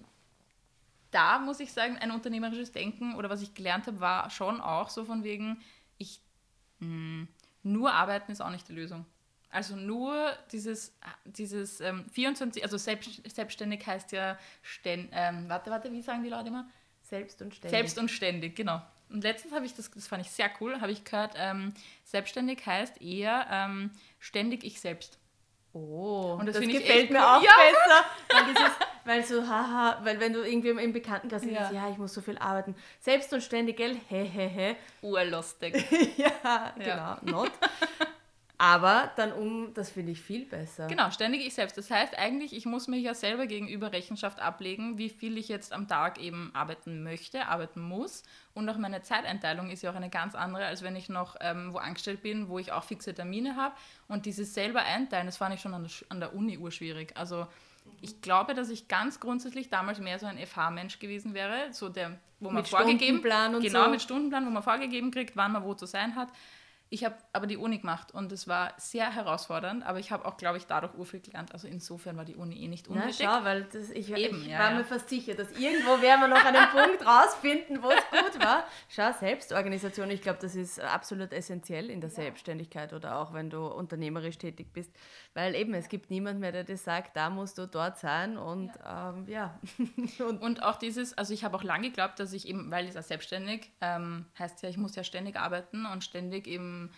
[1.11, 4.89] da muss ich sagen, ein unternehmerisches Denken oder was ich gelernt habe, war schon auch
[4.89, 5.61] so von wegen,
[5.97, 6.21] ich
[6.79, 7.27] mh, hm,
[7.63, 9.05] nur arbeiten ist auch nicht die Lösung.
[9.49, 15.91] Also nur dieses, dieses ähm, 24, also selbst, selbstständig heißt ja, ständ, ähm, warte, warte,
[15.91, 16.69] wie sagen die Leute immer?
[17.01, 17.77] Selbst und ständig.
[17.77, 18.81] Selbst und ständig, genau.
[19.09, 21.73] Und letztens habe ich das, das fand ich sehr cool, habe ich gehört, ähm,
[22.05, 25.19] selbstständig heißt eher ähm, ständig ich selbst.
[25.73, 27.51] Oh, und das, das gefällt mir auch ja.
[27.57, 28.05] besser.
[28.29, 28.71] Weil, dieses,
[29.05, 31.61] weil so, haha, weil wenn du irgendwie im Bekanntenkreis ja.
[31.61, 32.75] Sagst, ja, ich muss so viel arbeiten.
[32.99, 33.95] Selbst und ständig, gell?
[34.09, 34.49] Hehehe.
[34.49, 34.75] He, he.
[35.01, 35.85] Urlustig.
[36.17, 37.51] ja, ja, genau, not.
[38.61, 40.85] Aber dann um, das finde ich viel besser.
[40.85, 41.79] Genau, ständig ich selbst.
[41.79, 45.73] Das heißt eigentlich, ich muss mir ja selber gegenüber Rechenschaft ablegen, wie viel ich jetzt
[45.73, 48.21] am Tag eben arbeiten möchte, arbeiten muss.
[48.53, 51.73] Und auch meine Zeiteinteilung ist ja auch eine ganz andere, als wenn ich noch ähm,
[51.73, 53.73] wo angestellt bin, wo ich auch fixe Termine habe.
[54.07, 57.17] Und dieses selber einteilen, das fand ich schon an der, an der Uni urschwierig.
[57.17, 57.47] Also
[57.99, 62.19] ich glaube, dass ich ganz grundsätzlich damals mehr so ein FH-Mensch gewesen wäre, so der,
[62.39, 63.89] wo man mit vorgegeben, Stundenplan und genau so.
[63.89, 66.29] mit Stundenplan, wo man vorgegeben kriegt, wann man wo zu sein hat.
[66.93, 70.35] Ich habe aber die Uni gemacht und es war sehr herausfordernd, aber ich habe auch,
[70.35, 71.53] glaube ich, dadurch urviel gelernt.
[71.53, 73.21] Also insofern war die Uni eh nicht unwichtig.
[73.21, 74.77] Ja, schau, weil das, ich, Eben, ich ja, war ja.
[74.77, 78.65] mir fast sicher, dass irgendwo werden wir noch einen Punkt rausfinden, wo es gut war.
[78.89, 82.15] Schau, Selbstorganisation, ich glaube, das ist absolut essentiell in der ja.
[82.17, 84.91] Selbstständigkeit oder auch wenn du unternehmerisch tätig bist,
[85.33, 88.71] weil eben es gibt niemand mehr, der dir sagt, da musst du dort sein und
[88.75, 89.09] ja.
[89.09, 89.59] Ähm, ja.
[90.27, 92.95] und, und, auch dieses, also ich habe auch lange geglaubt, dass ich eben, weil ich
[92.95, 96.91] ja selbstständig, ähm, heißt ja, ich muss ja ständig arbeiten und ständig eben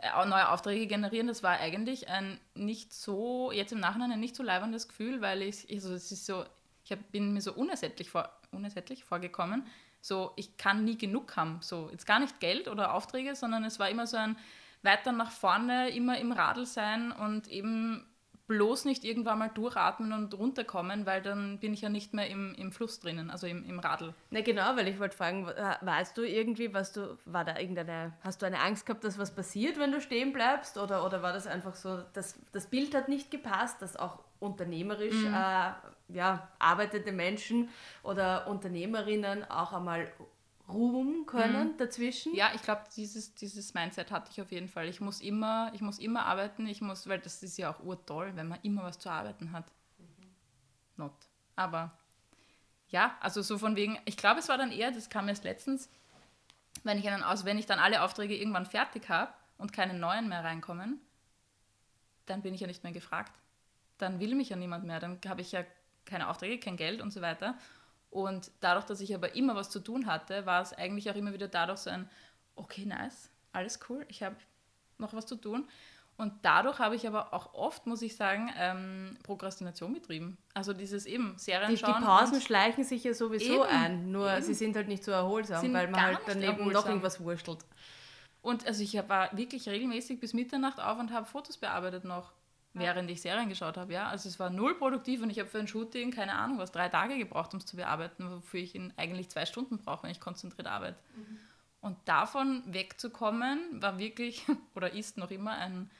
[0.00, 4.36] äh, neue Aufträge generieren, das war eigentlich ein nicht so, jetzt im Nachhinein ein nicht
[4.36, 6.44] so leibendes Gefühl, weil ich, also es ist so,
[6.84, 9.66] ich hab, bin mir so unersättlich, vor, unersättlich vorgekommen.
[10.00, 11.58] So, ich kann nie genug haben.
[11.60, 14.36] So, jetzt gar nicht Geld oder Aufträge, sondern es war immer so ein
[14.82, 18.04] weiter nach vorne, immer im Radl sein und eben
[18.48, 22.54] bloß nicht irgendwann mal durchatmen und runterkommen, weil dann bin ich ja nicht mehr im,
[22.54, 24.14] im Fluss drinnen, also im, im Radl.
[24.30, 28.40] Na genau, weil ich wollte fragen, weißt du irgendwie, was du, war da irgendeine, hast
[28.40, 30.78] du eine Angst gehabt, dass was passiert, wenn du stehen bleibst?
[30.78, 35.14] Oder, oder war das einfach so, dass das Bild hat nicht gepasst, dass auch unternehmerisch
[35.14, 35.34] mhm.
[35.34, 35.72] äh,
[36.14, 37.68] ja, arbeitende Menschen
[38.02, 40.10] oder Unternehmerinnen auch einmal
[40.68, 41.76] ruhen können mhm.
[41.78, 42.34] dazwischen.
[42.34, 44.86] Ja, ich glaube, dieses, dieses Mindset hatte ich auf jeden Fall.
[44.88, 48.32] Ich muss immer, ich muss immer arbeiten, ich muss, weil das ist ja auch urtoll,
[48.34, 49.66] wenn man immer was zu arbeiten hat.
[49.98, 50.28] Mhm.
[50.96, 51.14] Not.
[51.56, 51.92] Aber
[52.90, 55.88] ja, also so von wegen, ich glaube, es war dann eher, das kam erst letztens,
[56.84, 60.28] wenn ich einen aus, wenn ich dann alle Aufträge irgendwann fertig habe und keine neuen
[60.28, 61.00] mehr reinkommen,
[62.26, 63.32] dann bin ich ja nicht mehr gefragt.
[63.98, 65.64] dann will mich ja niemand mehr, dann habe ich ja
[66.04, 67.58] keine Aufträge, kein Geld und so weiter.
[68.10, 71.32] Und dadurch, dass ich aber immer was zu tun hatte, war es eigentlich auch immer
[71.32, 72.08] wieder dadurch so ein,
[72.56, 74.36] okay, nice, alles cool, ich habe
[74.98, 75.68] noch was zu tun.
[76.16, 80.36] Und dadurch habe ich aber auch oft, muss ich sagen, ähm, Prokrastination betrieben.
[80.52, 82.00] Also dieses eben Serien die, schauen.
[82.00, 84.42] Die Pausen schleichen sich ja sowieso Eben, ein, nur eben.
[84.42, 86.88] sie sind halt nicht so erholsam, Sind weil man halt daneben noch erholsam.
[86.88, 87.60] irgendwas wurschtelt.
[88.42, 92.32] Und also ich war wirklich regelmäßig bis Mitternacht auf und habe Fotos bearbeitet noch,
[92.78, 93.92] während ich Serien geschaut habe.
[93.92, 94.08] Ja?
[94.08, 96.88] Also es war null produktiv und ich habe für ein Shooting, keine Ahnung was, drei
[96.88, 100.20] Tage gebraucht, um es zu bearbeiten, wofür ich in eigentlich zwei Stunden brauche, wenn ich
[100.20, 100.98] konzentriert arbeite.
[101.80, 105.90] Und davon wegzukommen, war wirklich oder ist noch immer ein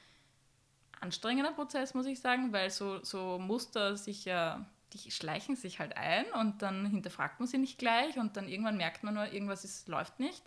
[0.99, 5.95] anstrengender Prozess, muss ich sagen, weil so, so Muster sich ja, die schleichen sich halt
[5.95, 9.63] ein und dann hinterfragt man sie nicht gleich und dann irgendwann merkt man nur, irgendwas
[9.63, 10.43] ist, läuft nicht.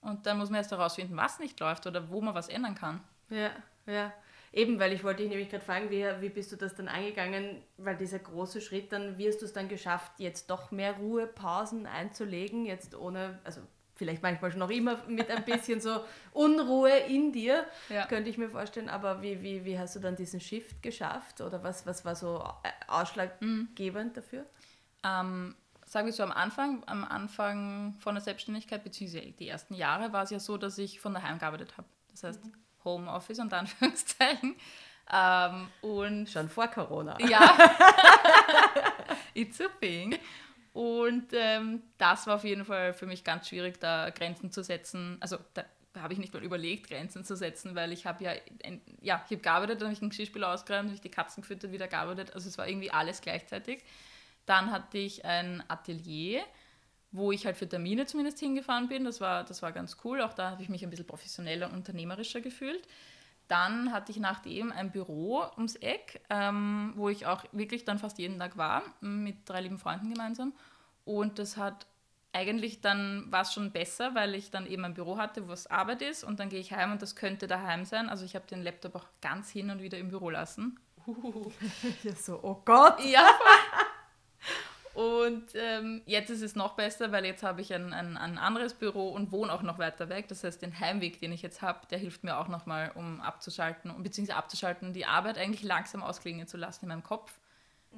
[0.00, 3.00] Und dann muss man erst herausfinden, was nicht läuft oder wo man was ändern kann.
[3.30, 3.50] Ja,
[3.86, 4.12] ja.
[4.52, 7.62] Eben, weil ich wollte dich nämlich gerade fragen, wie, wie bist du das dann angegangen?
[7.78, 11.86] Weil dieser große Schritt, dann wie hast du es dann geschafft, jetzt doch mehr Ruhepausen
[11.86, 13.62] einzulegen, jetzt ohne, also
[13.94, 16.00] vielleicht manchmal schon noch immer mit ein bisschen so
[16.32, 18.04] Unruhe in dir, Ja.
[18.06, 21.62] könnte ich mir vorstellen, aber wie, wie, wie hast du dann diesen Shift geschafft oder
[21.62, 24.44] was, was war so äh, ausschlaggebend dafür?
[25.04, 25.54] Ähm,
[25.86, 30.24] sagen wir so am Anfang, am Anfang von der Selbstständigkeit, beziehungsweise die ersten Jahre, war
[30.24, 31.88] es ja so, dass ich von daheim gearbeitet habe.
[32.10, 32.40] Das heißt
[32.84, 34.56] Homeoffice unter Anführungszeichen.
[35.12, 37.18] Ähm, und Schon vor Corona.
[37.20, 37.56] Ja.
[39.34, 40.18] It's a thing.
[40.72, 45.18] Und ähm, das war auf jeden Fall für mich ganz schwierig, da Grenzen zu setzen.
[45.20, 45.64] Also da
[46.00, 48.32] habe ich nicht mal überlegt, Grenzen zu setzen, weil ich habe ja,
[48.64, 51.42] ein, ja, ich habe gearbeitet, dann habe ich einen Geschirrspüler ausgeräumt, habe ich die Katzen
[51.42, 52.34] gefüttert, wieder gearbeitet.
[52.34, 53.82] Also es war irgendwie alles gleichzeitig.
[54.46, 56.42] Dann hatte ich ein Atelier,
[57.12, 59.04] wo ich halt für Termine zumindest hingefahren bin.
[59.04, 60.20] Das war, das war ganz cool.
[60.22, 62.86] Auch da habe ich mich ein bisschen professioneller und unternehmerischer gefühlt.
[63.48, 68.18] Dann hatte ich nachdem ein Büro ums Eck, ähm, wo ich auch wirklich dann fast
[68.18, 70.54] jeden Tag war, mit drei lieben Freunden gemeinsam.
[71.04, 71.86] Und das hat
[72.32, 75.66] eigentlich dann war es schon besser, weil ich dann eben ein Büro hatte, wo es
[75.66, 78.08] Arbeit ist und dann gehe ich heim und das könnte daheim sein.
[78.08, 80.78] Also ich habe den Laptop auch ganz hin und wieder im Büro lassen.
[82.04, 83.04] Ja, so, oh Gott.
[83.04, 83.28] Ja.
[84.94, 88.74] Und ähm, jetzt ist es noch besser, weil jetzt habe ich ein, ein, ein anderes
[88.74, 90.28] Büro und wohne auch noch weiter weg.
[90.28, 93.90] Das heißt, den Heimweg, den ich jetzt habe, der hilft mir auch nochmal, um abzuschalten,
[93.90, 97.32] um, beziehungsweise abzuschalten, die Arbeit eigentlich langsam ausklingen zu lassen in meinem Kopf.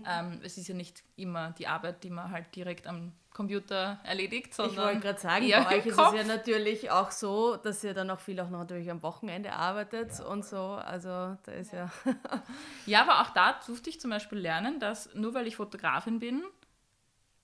[0.07, 4.54] Ähm, es ist ja nicht immer die Arbeit, die man halt direkt am Computer erledigt,
[4.54, 6.14] sondern Ich wollte gerade sagen, bei euch ist Kopf.
[6.14, 9.52] es ja natürlich auch so, dass ihr dann auch viel auch noch natürlich am Wochenende
[9.52, 10.59] arbeitet und so.
[10.59, 11.90] Also da ist ja.
[12.87, 16.42] Ja, aber auch da durfte ich zum Beispiel lernen, dass nur weil ich Fotografin bin,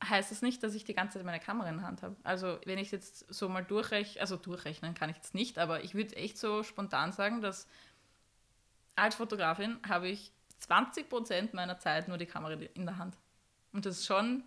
[0.02, 2.16] heißt das nicht, dass ich die ganze Zeit meine Kamera in der Hand habe.
[2.22, 5.94] Also wenn ich jetzt so mal durchrechne, also durchrechnen kann ich jetzt nicht, aber ich
[5.94, 7.66] würde echt so spontan sagen, dass
[8.96, 10.32] als Fotografin habe ich
[10.66, 13.16] 20% meiner Zeit nur die Kamera in der Hand.
[13.72, 14.44] Und das ist schon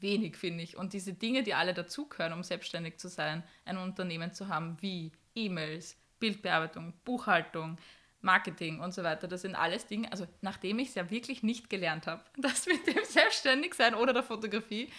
[0.00, 0.76] wenig, finde ich.
[0.76, 5.12] Und diese Dinge, die alle dazugehören, um selbstständig zu sein, ein Unternehmen zu haben, wie
[5.34, 7.78] E-Mails, Bildbearbeitung, Buchhaltung,
[8.22, 11.68] Marketing und so weiter, das sind alles Dinge, also nachdem ich es ja wirklich nicht
[11.68, 14.90] gelernt habe, das mit dem Selbstständigsein oder der Fotografie,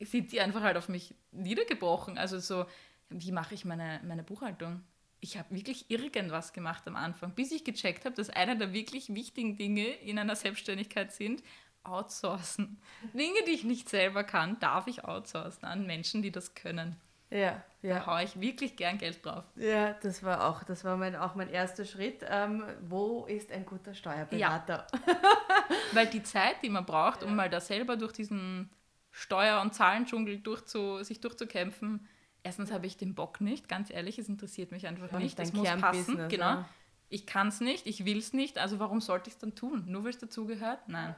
[0.00, 2.16] sind die einfach halt auf mich niedergebrochen.
[2.16, 2.64] Also so,
[3.10, 4.82] wie mache ich meine, meine Buchhaltung?
[5.20, 9.14] Ich habe wirklich irgendwas gemacht am Anfang, bis ich gecheckt habe, dass einer der wirklich
[9.14, 11.42] wichtigen Dinge in einer Selbstständigkeit sind,
[11.82, 12.80] outsourcen.
[13.12, 16.96] Dinge, die ich nicht selber kann, darf ich outsourcen an Menschen, die das können.
[17.30, 18.06] Ja, Da ja.
[18.06, 19.44] haue ich wirklich gern Geld drauf.
[19.56, 22.24] Ja, das war auch, das war mein, auch mein erster Schritt.
[22.28, 24.86] Ähm, wo ist ein guter Steuerberater?
[25.92, 28.70] Weil die Zeit, die man braucht, um mal da selber durch diesen
[29.12, 32.06] Steuer- und Zahlendschungel durchzu, sich durchzukämpfen,
[32.42, 35.38] erstens habe ich den Bock nicht, ganz ehrlich, es interessiert mich einfach War nicht.
[35.38, 36.64] dein muss passen, genau.
[37.12, 39.84] Ich kann es nicht, ich will es nicht, also warum sollte ich es dann tun?
[39.88, 40.78] Nur weil es dazugehört?
[40.86, 41.16] Nein.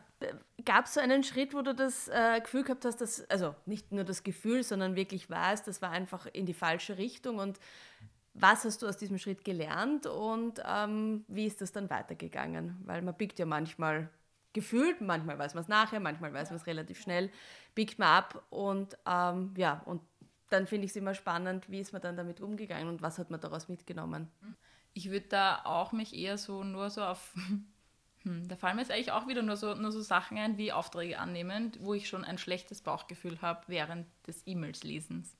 [0.64, 3.92] Gab es so einen Schritt, wo du das äh, Gefühl gehabt hast, dass, also nicht
[3.92, 7.60] nur das Gefühl, sondern wirklich warst, das war einfach in die falsche Richtung und
[8.32, 12.78] was hast du aus diesem Schritt gelernt und ähm, wie ist das dann weitergegangen?
[12.86, 14.08] Weil man biegt ja manchmal
[14.54, 17.30] gefühlt, manchmal weiß man es nachher, manchmal weiß man es relativ schnell,
[17.74, 20.00] biegt man ab und ähm, ja, und
[20.48, 23.30] dann finde ich es immer spannend, wie ist man dann damit umgegangen und was hat
[23.30, 24.30] man daraus mitgenommen?
[24.94, 27.34] Ich würde da auch mich eher so nur so auf.
[28.24, 30.70] Hm, da fallen mir jetzt eigentlich auch wieder nur so, nur so Sachen ein wie
[30.70, 35.34] Aufträge annehmen, wo ich schon ein schlechtes Bauchgefühl habe während des E-Mails-Lesens.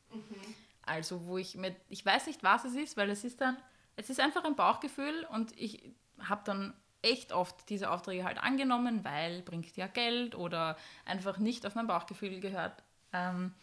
[0.85, 3.57] Also wo ich mit, ich weiß nicht, was es ist, weil es ist dann,
[3.95, 9.05] es ist einfach ein Bauchgefühl und ich habe dann echt oft diese Aufträge halt angenommen,
[9.05, 12.83] weil bringt ja Geld oder einfach nicht auf mein Bauchgefühl gehört.
[13.13, 13.55] Ähm,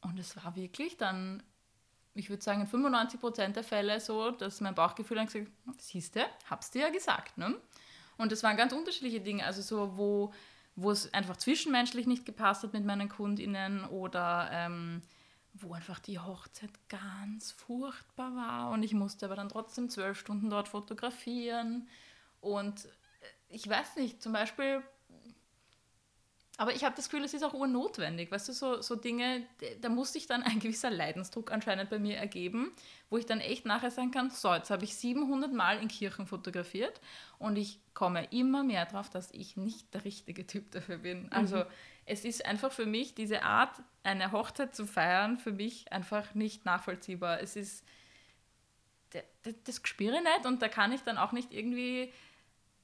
[0.00, 1.42] und es war wirklich dann,
[2.14, 6.24] ich würde sagen, in 95% der Fälle so, dass mein Bauchgefühl dann gesagt hat, siehste,
[6.48, 7.38] hab's dir ja gesagt.
[7.38, 7.56] Ne?
[8.16, 10.32] Und es waren ganz unterschiedliche Dinge, also so, wo,
[10.76, 15.02] wo es einfach zwischenmenschlich nicht gepasst hat mit meinen KundInnen oder ähm,
[15.54, 20.50] wo einfach die Hochzeit ganz furchtbar war und ich musste aber dann trotzdem zwölf Stunden
[20.50, 21.88] dort fotografieren
[22.40, 22.88] und äh,
[23.48, 24.82] ich weiß nicht, zum Beispiel
[26.60, 28.32] aber ich habe das Gefühl, es ist auch urnotwendig.
[28.32, 29.46] Weißt du, so, so Dinge,
[29.80, 32.72] da muss sich dann ein gewisser Leidensdruck anscheinend bei mir ergeben,
[33.10, 36.26] wo ich dann echt nachher sagen kann, so, jetzt habe ich 700 Mal in Kirchen
[36.26, 37.00] fotografiert
[37.38, 41.22] und ich komme immer mehr drauf, dass ich nicht der richtige Typ dafür bin.
[41.22, 41.28] Mhm.
[41.30, 41.62] Also
[42.06, 46.64] es ist einfach für mich, diese Art, eine Hochzeit zu feiern, für mich einfach nicht
[46.64, 47.40] nachvollziehbar.
[47.40, 47.84] Es ist,
[49.10, 52.12] das, das spüre ich nicht und da kann ich dann auch nicht irgendwie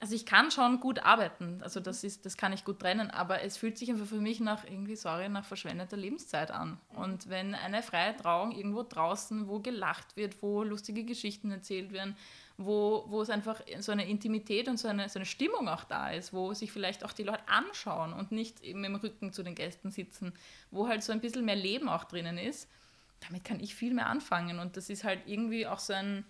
[0.05, 3.40] also ich kann schon gut arbeiten, also das ist, das kann ich gut trennen, aber
[3.40, 6.79] es fühlt sich einfach für mich nach irgendwie, sorry, nach verschwendeter Lebenszeit an.
[6.95, 12.19] Und wenn eine freie Trauung irgendwo draußen, wo gelacht wird, wo lustige Geschichten erzählt werden,
[12.59, 16.11] wo, wo es einfach so eine Intimität und so eine, so eine Stimmung auch da
[16.11, 19.55] ist, wo sich vielleicht auch die Leute anschauen und nicht eben im Rücken zu den
[19.55, 20.35] Gästen sitzen,
[20.71, 22.69] wo halt so ein bisschen mehr Leben auch drinnen ist,
[23.27, 24.59] damit kann ich viel mehr anfangen.
[24.59, 26.27] Und das ist halt irgendwie auch so ein,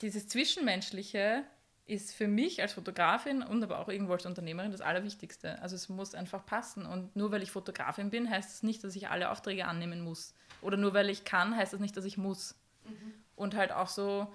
[0.00, 1.42] dieses Zwischenmenschliche,
[1.88, 5.60] ist für mich als Fotografin und aber auch irgendwo als Unternehmerin das Allerwichtigste.
[5.62, 6.84] Also es muss einfach passen.
[6.84, 10.34] Und nur weil ich Fotografin bin, heißt das nicht, dass ich alle Aufträge annehmen muss.
[10.60, 12.54] Oder nur weil ich kann, heißt das nicht, dass ich muss.
[12.84, 13.14] Mhm.
[13.36, 14.30] Und halt auch so,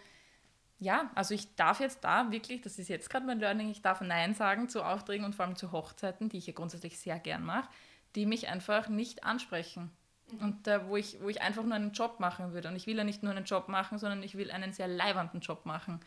[0.79, 4.01] ja, also ich darf jetzt da wirklich, das ist jetzt gerade mein Learning, ich darf
[4.01, 7.43] Nein sagen zu Aufträgen und vor allem zu Hochzeiten, die ich ja grundsätzlich sehr gern
[7.43, 7.69] mache,
[8.15, 9.91] die mich einfach nicht ansprechen.
[10.31, 10.39] Mhm.
[10.39, 12.69] Und da, wo, ich, wo ich einfach nur einen Job machen würde.
[12.69, 15.41] Und ich will ja nicht nur einen Job machen, sondern ich will einen sehr leibernden
[15.41, 15.99] Job machen.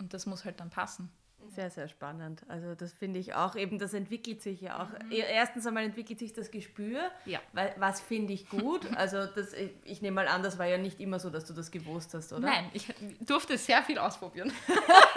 [0.00, 1.10] Und das muss halt dann passen.
[1.48, 2.42] Sehr, sehr spannend.
[2.48, 4.88] Also das finde ich auch, eben das entwickelt sich ja auch.
[5.04, 5.10] Mhm.
[5.10, 7.40] Erstens einmal entwickelt sich das Gespür, ja.
[7.52, 8.86] weil, was finde ich gut.
[8.96, 11.70] Also das, ich nehme mal an, das war ja nicht immer so, dass du das
[11.70, 12.46] gewusst hast, oder?
[12.46, 12.86] Nein, ich
[13.20, 14.52] durfte sehr viel ausprobieren.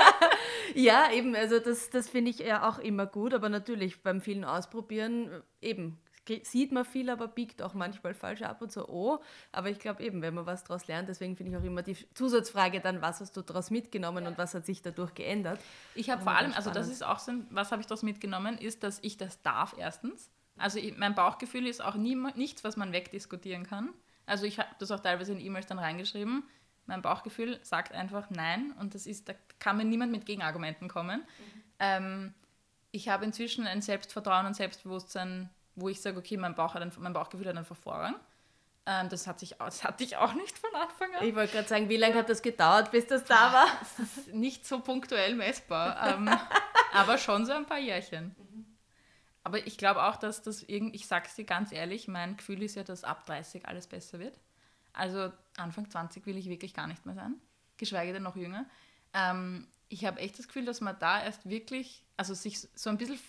[0.75, 4.43] ja, eben, also das, das finde ich ja auch immer gut, aber natürlich beim vielen
[4.43, 5.99] Ausprobieren eben
[6.43, 9.19] sieht man viel, aber biegt auch manchmal falsch ab und so, oh.
[9.51, 11.97] Aber ich glaube eben, wenn man was daraus lernt, deswegen finde ich auch immer die
[12.13, 14.29] Zusatzfrage dann, was hast du daraus mitgenommen ja.
[14.29, 15.59] und was hat sich dadurch geändert.
[15.95, 18.83] Ich habe vor allem, also das ist auch so, was habe ich daraus mitgenommen, ist,
[18.83, 20.29] dass ich das darf erstens.
[20.57, 23.89] Also ich, mein Bauchgefühl ist auch nie, nichts, was man wegdiskutieren kann.
[24.25, 26.43] Also ich habe das auch teilweise in E-Mails dann reingeschrieben.
[26.85, 31.21] Mein Bauchgefühl sagt einfach nein und das ist, da kann mir niemand mit Gegenargumenten kommen.
[31.21, 31.63] Mhm.
[31.79, 32.33] Ähm,
[32.91, 36.91] ich habe inzwischen ein Selbstvertrauen und Selbstbewusstsein wo ich sage, okay, mein, Bauch hat ein,
[36.99, 38.15] mein Bauchgefühl hat einfach Vorrang.
[38.85, 41.25] Ähm, das, hat sich, das hatte ich auch nicht von Anfang an.
[41.25, 43.67] Ich wollte gerade sagen, wie lange hat das gedauert, bis das da war?
[43.97, 46.29] Das ist nicht so punktuell messbar, ähm,
[46.93, 48.35] aber schon so ein paar Jährchen.
[49.43, 52.61] Aber ich glaube auch, dass das irgendwie, ich sage es dir ganz ehrlich, mein Gefühl
[52.63, 54.39] ist ja, dass ab 30 alles besser wird.
[54.93, 57.35] Also Anfang 20 will ich wirklich gar nicht mehr sein,
[57.77, 58.65] geschweige denn noch jünger.
[59.13, 62.97] Ähm, ich habe echt das Gefühl, dass man da erst wirklich, also sich so ein
[62.97, 63.19] bisschen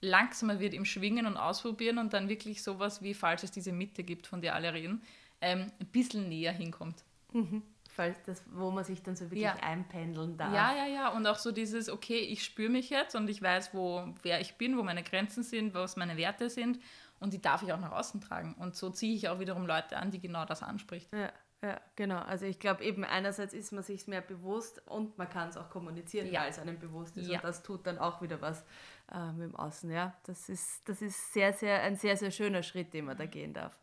[0.00, 4.02] langsamer wird im Schwingen und Ausprobieren und dann wirklich sowas wie, falls es diese Mitte
[4.02, 5.02] gibt, von der alle reden,
[5.40, 7.04] ähm, ein bisschen näher hinkommt.
[7.32, 7.62] Mhm.
[7.88, 9.56] Falls das, wo man sich dann so wirklich ja.
[9.56, 10.54] einpendeln darf.
[10.54, 11.08] Ja, ja, ja.
[11.08, 14.54] Und auch so dieses, okay, ich spüre mich jetzt und ich weiß, wo, wer ich
[14.54, 16.78] bin, wo meine Grenzen sind, was meine Werte sind
[17.18, 18.54] und die darf ich auch nach außen tragen.
[18.58, 21.12] Und so ziehe ich auch wiederum Leute an, die genau das anspricht.
[21.12, 21.30] Ja.
[21.62, 22.20] Ja, genau.
[22.20, 25.68] Also ich glaube eben einerseits ist man sich mehr bewusst und man kann es auch
[25.68, 26.40] kommunizieren, ja.
[26.40, 27.28] weil es einem bewusst ist.
[27.28, 27.36] Ja.
[27.36, 28.64] Und das tut dann auch wieder was
[29.12, 29.90] äh, mit dem Außen.
[29.90, 33.26] Ja, das ist, das ist sehr, sehr, ein sehr, sehr schöner Schritt, den man da
[33.26, 33.78] gehen darf.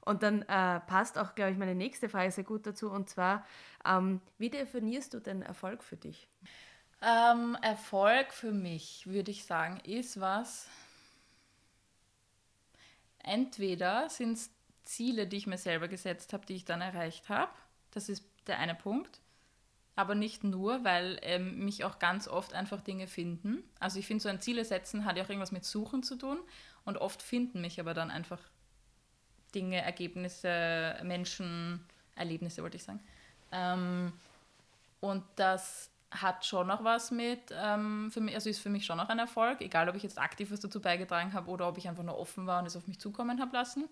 [0.00, 2.90] Und dann äh, passt auch, glaube ich, meine nächste Frage sehr gut dazu.
[2.90, 3.44] Und zwar,
[3.84, 6.28] ähm, wie definierst du denn Erfolg für dich?
[7.02, 10.68] Ähm, Erfolg für mich, würde ich sagen, ist was.
[13.18, 14.50] Entweder sind es
[14.84, 17.50] Ziele, die ich mir selber gesetzt habe, die ich dann erreicht habe.
[17.90, 19.20] Das ist der eine Punkt.
[19.96, 23.64] Aber nicht nur, weil ähm, mich auch ganz oft einfach Dinge finden.
[23.80, 26.38] Also ich finde, so ein Ziele setzen hat ja auch irgendwas mit Suchen zu tun.
[26.84, 28.38] Und oft finden mich aber dann einfach
[29.54, 33.00] Dinge, Ergebnisse, Menschen, Erlebnisse, wollte ich sagen.
[33.52, 34.12] Ähm,
[35.00, 38.96] und das hat schon noch was mit, ähm, für mich, also ist für mich schon
[38.96, 41.88] noch ein Erfolg, egal ob ich jetzt aktiv was dazu beigetragen habe oder ob ich
[41.88, 43.88] einfach nur offen war und es auf mich zukommen habe lassen.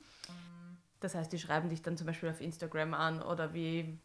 [1.01, 3.99] Das heißt, die schreiben dich dann zum Beispiel auf Instagram an oder wie.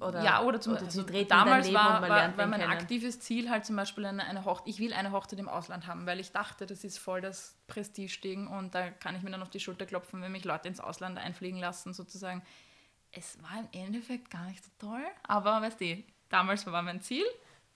[0.00, 2.72] Oder, ja, oder zum also damals war, war, war mein kennen.
[2.72, 4.68] aktives Ziel halt zum Beispiel eine, eine Hochzeit.
[4.68, 8.48] Ich will eine Hochzeit im Ausland haben, weil ich dachte, das ist voll das Prestigeding
[8.48, 11.16] und da kann ich mir dann auf die Schulter klopfen, wenn mich Leute ins Ausland
[11.18, 12.42] einfliegen lassen, sozusagen.
[13.12, 17.24] Es war im Endeffekt gar nicht so toll, aber weißt du, damals war mein Ziel,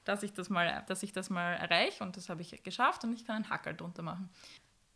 [0.05, 3.13] dass ich das mal, dass ich das mal erreiche und das habe ich geschafft und
[3.15, 4.29] ich kann einen Hackel drunter machen.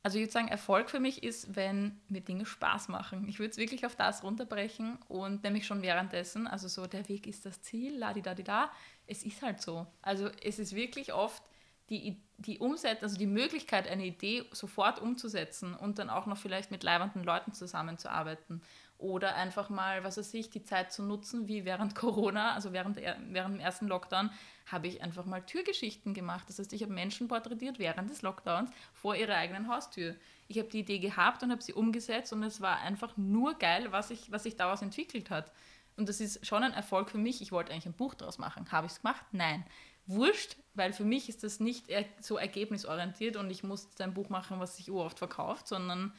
[0.07, 3.27] Also ich würde sagen, Erfolg für mich ist, wenn mir Dinge Spaß machen.
[3.29, 7.27] Ich würde es wirklich auf das runterbrechen und nämlich schon währenddessen, also so der Weg
[7.27, 8.71] ist das Ziel, la di da di da.
[9.09, 9.85] Es ist halt so.
[10.03, 11.43] Also es ist wirklich oft
[11.91, 16.71] die, die Umsetzung, also die Möglichkeit, eine Idee sofort umzusetzen und dann auch noch vielleicht
[16.71, 18.63] mit leibenden Leuten zusammenzuarbeiten
[18.99, 22.97] oder einfach mal, was weiß ich, die Zeit zu nutzen, wie während Corona, also während,
[22.97, 24.31] während dem ersten Lockdown,
[24.67, 26.49] habe ich einfach mal Türgeschichten gemacht.
[26.49, 30.17] Das heißt, ich habe Menschen porträtiert während des Lockdowns vor ihrer eigenen Haustür.
[30.49, 33.89] Ich habe die Idee gehabt und habe sie umgesetzt und es war einfach nur geil,
[33.91, 35.53] was, ich, was sich daraus entwickelt hat.
[35.97, 37.41] Und das ist schon ein Erfolg für mich.
[37.41, 38.71] Ich wollte eigentlich ein Buch daraus machen.
[38.71, 39.25] Habe ich es gemacht?
[39.33, 39.65] Nein.
[40.07, 41.87] Wurscht, weil für mich ist das nicht
[42.21, 46.13] so ergebnisorientiert und ich muss ein Buch machen, was sich oft verkauft, sondern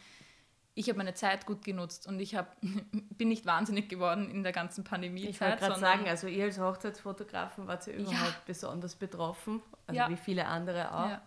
[0.77, 4.51] ich habe meine Zeit gut genutzt und ich hab, bin nicht wahnsinnig geworden in der
[4.51, 5.25] ganzen Pandemie.
[5.25, 8.41] Ich wollte gerade sagen, also ihr als Hochzeitsfotografen wart ja überhaupt ja.
[8.45, 10.09] besonders betroffen, also ja.
[10.09, 11.09] wie viele andere auch.
[11.09, 11.21] Ja,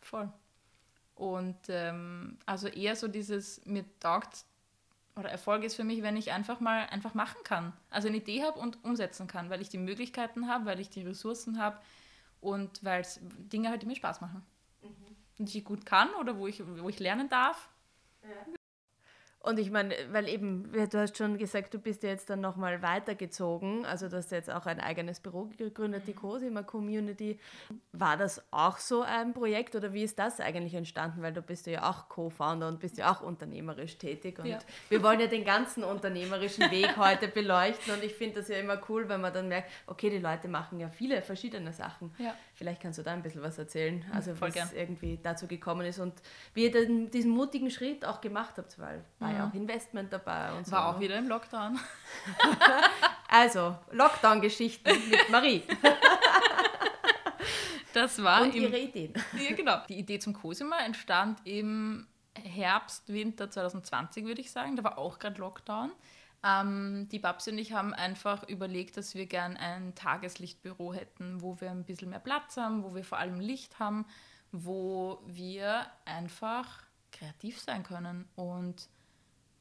[0.00, 0.32] voll.
[1.16, 4.46] Und ähm, also eher so dieses, mir taugt,
[5.16, 7.74] oder Erfolg ist für mich, wenn ich einfach mal einfach machen kann.
[7.90, 11.02] Also eine Idee habe und umsetzen kann, weil ich die Möglichkeiten habe, weil ich die
[11.02, 11.78] Ressourcen habe
[12.40, 14.46] und weil es Dinge halt, die mir Spaß machen.
[14.80, 14.88] Mhm.
[15.40, 17.68] Und die ich gut kann oder wo ich, wo ich lernen darf.
[18.22, 18.57] Ja.
[19.48, 22.82] Und ich meine, weil eben, du hast schon gesagt, du bist ja jetzt dann nochmal
[22.82, 26.16] weitergezogen, also du hast jetzt auch ein eigenes Büro gegründet, die mhm.
[26.16, 27.38] Cosima Community.
[27.92, 31.22] War das auch so ein Projekt oder wie ist das eigentlich entstanden?
[31.22, 34.58] Weil du bist ja auch Co-Founder und bist ja auch unternehmerisch tätig und ja.
[34.90, 38.78] wir wollen ja den ganzen unternehmerischen Weg heute beleuchten und ich finde das ja immer
[38.90, 42.14] cool, wenn man dann merkt, okay, die Leute machen ja viele verschiedene Sachen.
[42.18, 42.34] Ja.
[42.58, 45.86] Vielleicht kannst du da ein bisschen was erzählen, mhm, also wie es irgendwie dazu gekommen
[45.86, 46.12] ist und
[46.54, 50.52] wie ihr den, diesen mutigen Schritt auch gemacht habt, weil war ja auch Investment dabei
[50.52, 50.72] und so.
[50.72, 51.78] War auch wieder im Lockdown.
[53.28, 55.62] also, Lockdown-Geschichten mit Marie.
[57.94, 59.14] Das war und im, ihre Ideen.
[59.36, 59.78] Ja, genau.
[59.88, 62.06] Die Idee zum Cosima entstand im
[62.36, 64.76] Herbst, Winter 2020, würde ich sagen.
[64.76, 65.90] Da war auch gerade Lockdown.
[66.44, 71.60] Ähm, die Babsi und ich haben einfach überlegt, dass wir gern ein Tageslichtbüro hätten, wo
[71.60, 74.06] wir ein bisschen mehr Platz haben, wo wir vor allem Licht haben,
[74.52, 78.28] wo wir einfach kreativ sein können.
[78.36, 78.88] Und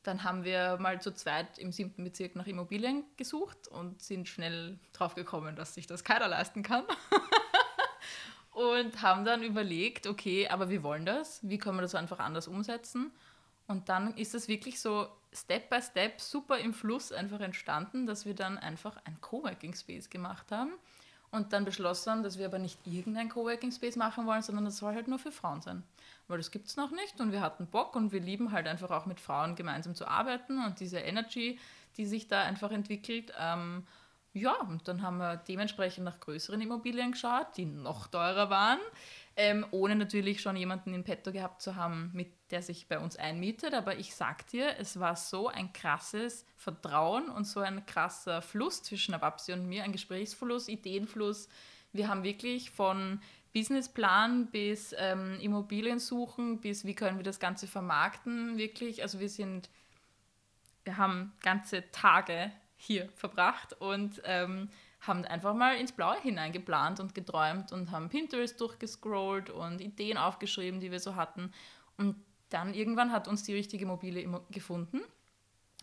[0.04, 4.80] dann haben wir mal zu zweit im siebten Bezirk nach Immobilien gesucht und sind schnell
[4.94, 6.86] drauf gekommen, dass sich das keiner leisten kann.
[8.52, 12.48] und haben dann überlegt, okay, aber wir wollen das, wie können wir das einfach anders
[12.48, 13.12] umsetzen?
[13.68, 15.08] Und dann ist es wirklich so
[15.42, 20.10] Step by Step super im Fluss einfach entstanden, dass wir dann einfach ein Coworking Space
[20.10, 20.74] gemacht haben
[21.32, 24.78] und dann beschlossen haben, dass wir aber nicht irgendein Coworking Space machen wollen, sondern das
[24.78, 25.84] soll halt nur für Frauen sein
[26.28, 28.92] weil das gibt es noch nicht und wir hatten Bock und wir lieben halt einfach
[28.92, 31.60] auch mit Frauen gemeinsam zu arbeiten und diese Energy,
[31.96, 33.34] die sich da einfach entwickelt.
[33.40, 33.86] Ähm,
[34.34, 38.80] ja, und dann haben wir dementsprechend nach größeren Immobilien geschaut, die noch teurer waren,
[39.40, 43.18] ähm, ohne natürlich schon jemanden in petto gehabt zu haben, mit der sich bei uns
[43.18, 43.76] einmietet.
[43.76, 48.82] Aber ich sag dir, es war so ein krasses Vertrauen und so ein krasser Fluss
[48.82, 51.50] zwischen Ababsi und mir, ein Gesprächsfluss, Ideenfluss.
[51.94, 53.22] Wir haben wirklich von
[53.54, 59.04] Businessplan bis ähm, Immobilien suchen, bis wie können wir das Ganze vermarkten, wirklich.
[59.04, 59.70] Also wir sind,
[60.84, 64.70] wir haben ganze Tage hier verbracht und ähm,
[65.02, 70.80] haben einfach mal ins Blaue hineingeplant und geträumt und haben Pinterest durchgescrollt und Ideen aufgeschrieben,
[70.80, 71.52] die wir so hatten.
[71.98, 72.16] Und
[72.50, 75.02] dann irgendwann hat uns die richtige Immobilie gefunden.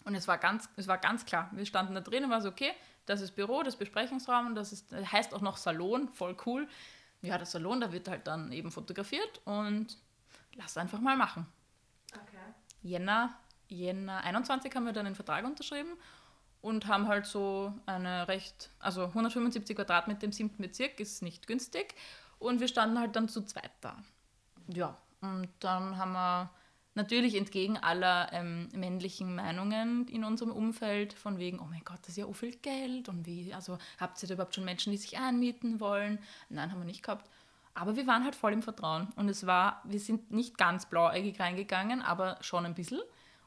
[0.04, 1.50] Und es war ganz, es war ganz klar.
[1.52, 2.72] Wir standen da drin und war so, okay,
[3.06, 6.66] das ist Büro, das Besprechungsraum, das ist, heißt auch noch Salon, voll cool
[7.24, 9.98] ja, der Salon, da wird halt dann eben fotografiert und
[10.54, 11.46] lass einfach mal machen.
[12.12, 12.36] Okay.
[12.82, 13.34] Jänner,
[13.68, 15.92] Jänner 21 haben wir dann den Vertrag unterschrieben
[16.64, 21.94] und haben halt so eine recht, also 175 Quadratmeter im siebten Bezirk ist nicht günstig
[22.38, 24.02] und wir standen halt dann zu zweit da.
[24.68, 26.50] Ja, und dann haben wir
[26.96, 32.10] Natürlich entgegen aller ähm, männlichen Meinungen in unserem Umfeld, von wegen, oh mein Gott, das
[32.10, 34.96] ist ja so viel Geld und wie, also habt ihr da überhaupt schon Menschen, die
[34.96, 36.20] sich anmieten wollen?
[36.50, 37.28] Nein, haben wir nicht gehabt.
[37.74, 41.40] Aber wir waren halt voll im Vertrauen und es war, wir sind nicht ganz blauäugig
[41.40, 43.00] reingegangen, aber schon ein bisschen.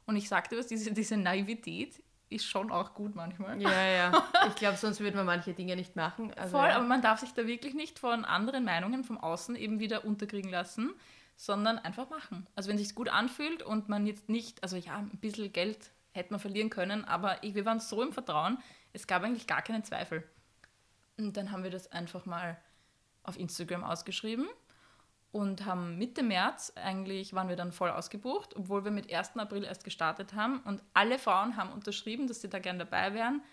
[0.06, 3.62] Und ich sagte was, diese, diese Naivität ist schon auch gut manchmal.
[3.62, 4.24] Ja, ja.
[4.48, 6.34] Ich glaube, sonst würde man manche Dinge nicht machen.
[6.36, 6.76] Also, Voll, ja.
[6.76, 10.52] aber man darf sich da wirklich nicht von anderen Meinungen vom Außen eben wieder unterkriegen
[10.52, 10.94] lassen
[11.38, 12.48] sondern einfach machen.
[12.56, 15.92] Also wenn es sich gut anfühlt und man jetzt nicht, also ja, ein bisschen Geld
[16.12, 18.58] hätte man verlieren können, aber wir waren so im Vertrauen,
[18.92, 20.24] es gab eigentlich gar keinen Zweifel.
[21.18, 22.58] Und dann haben wir das einfach mal
[23.24, 24.48] auf Instagram ausgeschrieben
[25.38, 29.38] und haben Mitte März eigentlich waren wir dann voll ausgebucht, obwohl wir mit 1.
[29.38, 33.44] April erst gestartet haben und alle Frauen haben unterschrieben, dass sie da gern dabei wären,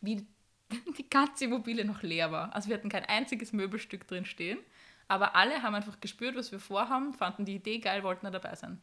[0.00, 0.26] wie
[0.96, 2.54] die ganze Immobilie noch leer war.
[2.54, 4.58] Also wir hatten kein einziges Möbelstück drin stehen.
[5.06, 8.54] Aber alle haben einfach gespürt, was wir vorhaben, fanden die Idee geil, wollten da dabei
[8.54, 8.80] sein.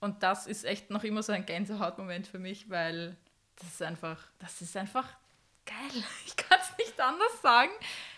[0.00, 3.18] Und das ist echt noch immer so ein Gänsehautmoment für mich, weil
[3.56, 5.06] das ist einfach, das ist einfach
[5.66, 6.04] geil.
[6.26, 7.72] Ich kann es nicht anders sagen.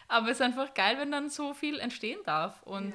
[0.06, 2.62] Aber es ist einfach geil, wenn dann so viel entstehen darf.
[2.62, 2.94] Und.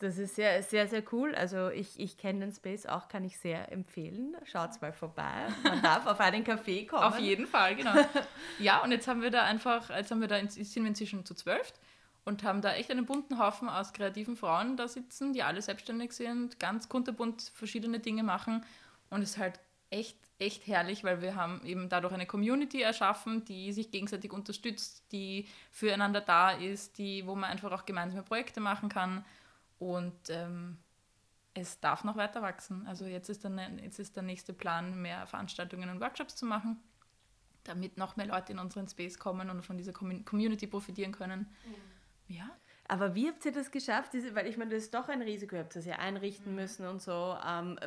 [0.00, 1.34] Das ist sehr, sehr, sehr cool.
[1.34, 4.36] Also ich, ich kenne den Space auch, kann ich sehr empfehlen.
[4.44, 5.48] Schaut mal vorbei.
[5.64, 7.02] Man darf auf einen Kaffee kommen.
[7.02, 7.94] Auf jeden Fall, genau.
[8.60, 11.34] ja, und jetzt haben wir da einfach, jetzt haben wir da, sind wir inzwischen zu
[11.34, 11.72] zwölf
[12.24, 16.12] und haben da echt einen bunten Haufen aus kreativen Frauen da sitzen, die alle selbstständig
[16.12, 18.64] sind, ganz kunterbunt verschiedene Dinge machen.
[19.10, 19.58] Und es ist halt
[19.90, 25.02] echt, echt herrlich, weil wir haben eben dadurch eine Community erschaffen, die sich gegenseitig unterstützt,
[25.10, 29.24] die füreinander da ist, die, wo man einfach auch gemeinsame Projekte machen kann.
[29.78, 30.78] Und ähm,
[31.54, 32.86] es darf noch weiter wachsen.
[32.86, 36.78] Also jetzt ist, dann, jetzt ist der nächste Plan, mehr Veranstaltungen und Workshops zu machen,
[37.64, 41.48] damit noch mehr Leute in unseren Space kommen und von dieser Community profitieren können.
[41.64, 42.34] Mhm.
[42.34, 42.50] Ja.
[42.86, 44.12] Aber wie habt ihr das geschafft?
[44.32, 46.56] Weil ich meine, das ist doch ein Risiko, ihr habt das ja einrichten mhm.
[46.56, 47.36] müssen und so.
[47.46, 47.78] Ähm,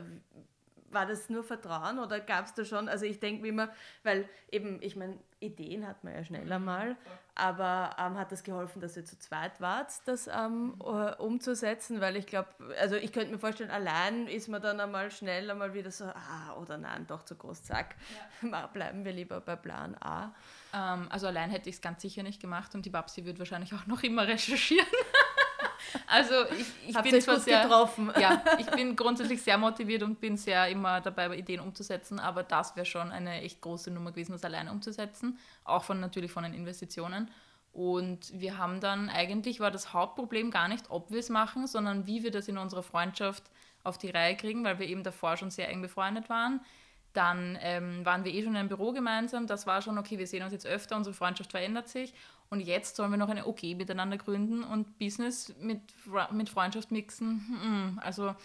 [0.93, 3.69] war das nur Vertrauen oder gab es da schon, also ich denke immer,
[4.03, 6.95] weil eben, ich meine, Ideen hat man ja schneller mal,
[7.33, 12.15] aber ähm, hat das geholfen, dass ihr zu zweit wart, das ähm, uh, umzusetzen, weil
[12.15, 15.89] ich glaube, also ich könnte mir vorstellen, allein ist man dann einmal schnell einmal wieder
[15.89, 17.95] so, ah, oder nein, doch zu groß, zack,
[18.43, 18.67] ja.
[18.73, 20.33] bleiben wir lieber bei Plan A.
[20.73, 23.73] Ähm, also allein hätte ich es ganz sicher nicht gemacht und die Babsi wird wahrscheinlich
[23.73, 24.87] auch noch immer recherchieren.
[26.07, 28.11] Also ich, ich bin zwar sehr, getroffen.
[28.19, 32.75] Ja, ich bin grundsätzlich sehr motiviert und bin sehr immer dabei, Ideen umzusetzen, aber das
[32.75, 36.53] wäre schon eine echt große Nummer gewesen, das alleine umzusetzen, auch von natürlich von den
[36.53, 37.29] Investitionen.
[37.73, 42.05] Und wir haben dann eigentlich war das Hauptproblem gar nicht, ob wir es machen, sondern
[42.05, 43.43] wie wir das in unserer Freundschaft
[43.83, 46.61] auf die Reihe kriegen, weil wir eben davor schon sehr eng befreundet waren.
[47.13, 49.47] Dann ähm, waren wir eh schon in einem Büro gemeinsam.
[49.47, 52.13] Das war schon, okay, wir sehen uns jetzt öfter, unsere Freundschaft verändert sich.
[52.49, 55.81] Und jetzt sollen wir noch eine OG miteinander gründen und Business mit,
[56.31, 57.45] mit Freundschaft mixen.
[57.61, 58.35] Hm, also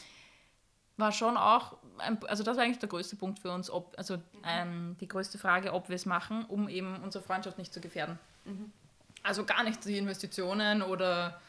[0.96, 4.18] war schon auch, ein, also das war eigentlich der größte Punkt für uns, ob, also
[4.44, 8.18] ähm, die größte Frage, ob wir es machen, um eben unsere Freundschaft nicht zu gefährden.
[8.44, 8.72] Mhm.
[9.26, 11.40] Also gar nicht die Investitionen oder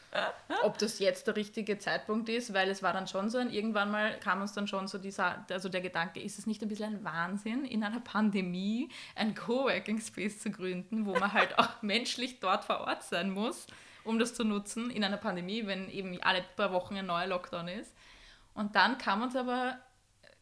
[0.62, 3.90] ob das jetzt der richtige Zeitpunkt ist, weil es war dann schon so, und irgendwann
[3.90, 6.96] mal kam uns dann schon so dieser, also der Gedanke, ist es nicht ein bisschen
[6.96, 12.40] ein Wahnsinn, in einer Pandemie ein Coworking Space zu gründen, wo man halt auch menschlich
[12.40, 13.66] dort vor Ort sein muss,
[14.04, 17.68] um das zu nutzen in einer Pandemie, wenn eben alle paar Wochen ein neuer Lockdown
[17.68, 17.94] ist.
[18.54, 19.78] Und dann kam uns aber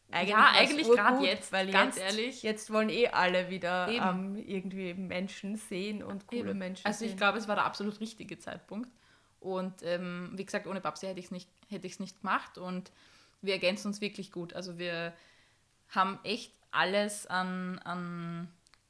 [0.09, 2.43] eigentlich ja, eigentlich gerade jetzt, weil ganz jetzt, ehrlich.
[2.43, 6.59] Jetzt wollen eh alle wieder ähm, irgendwie Menschen sehen und coole eben.
[6.59, 7.07] Menschen also sehen.
[7.07, 8.89] Also ich glaube, es war der absolut richtige Zeitpunkt.
[9.39, 11.49] Und ähm, wie gesagt, ohne Babsi hätte ich es nicht,
[11.99, 12.91] nicht gemacht und
[13.41, 14.53] wir ergänzen uns wirklich gut.
[14.53, 15.13] Also wir
[15.89, 18.47] haben echt alles an, an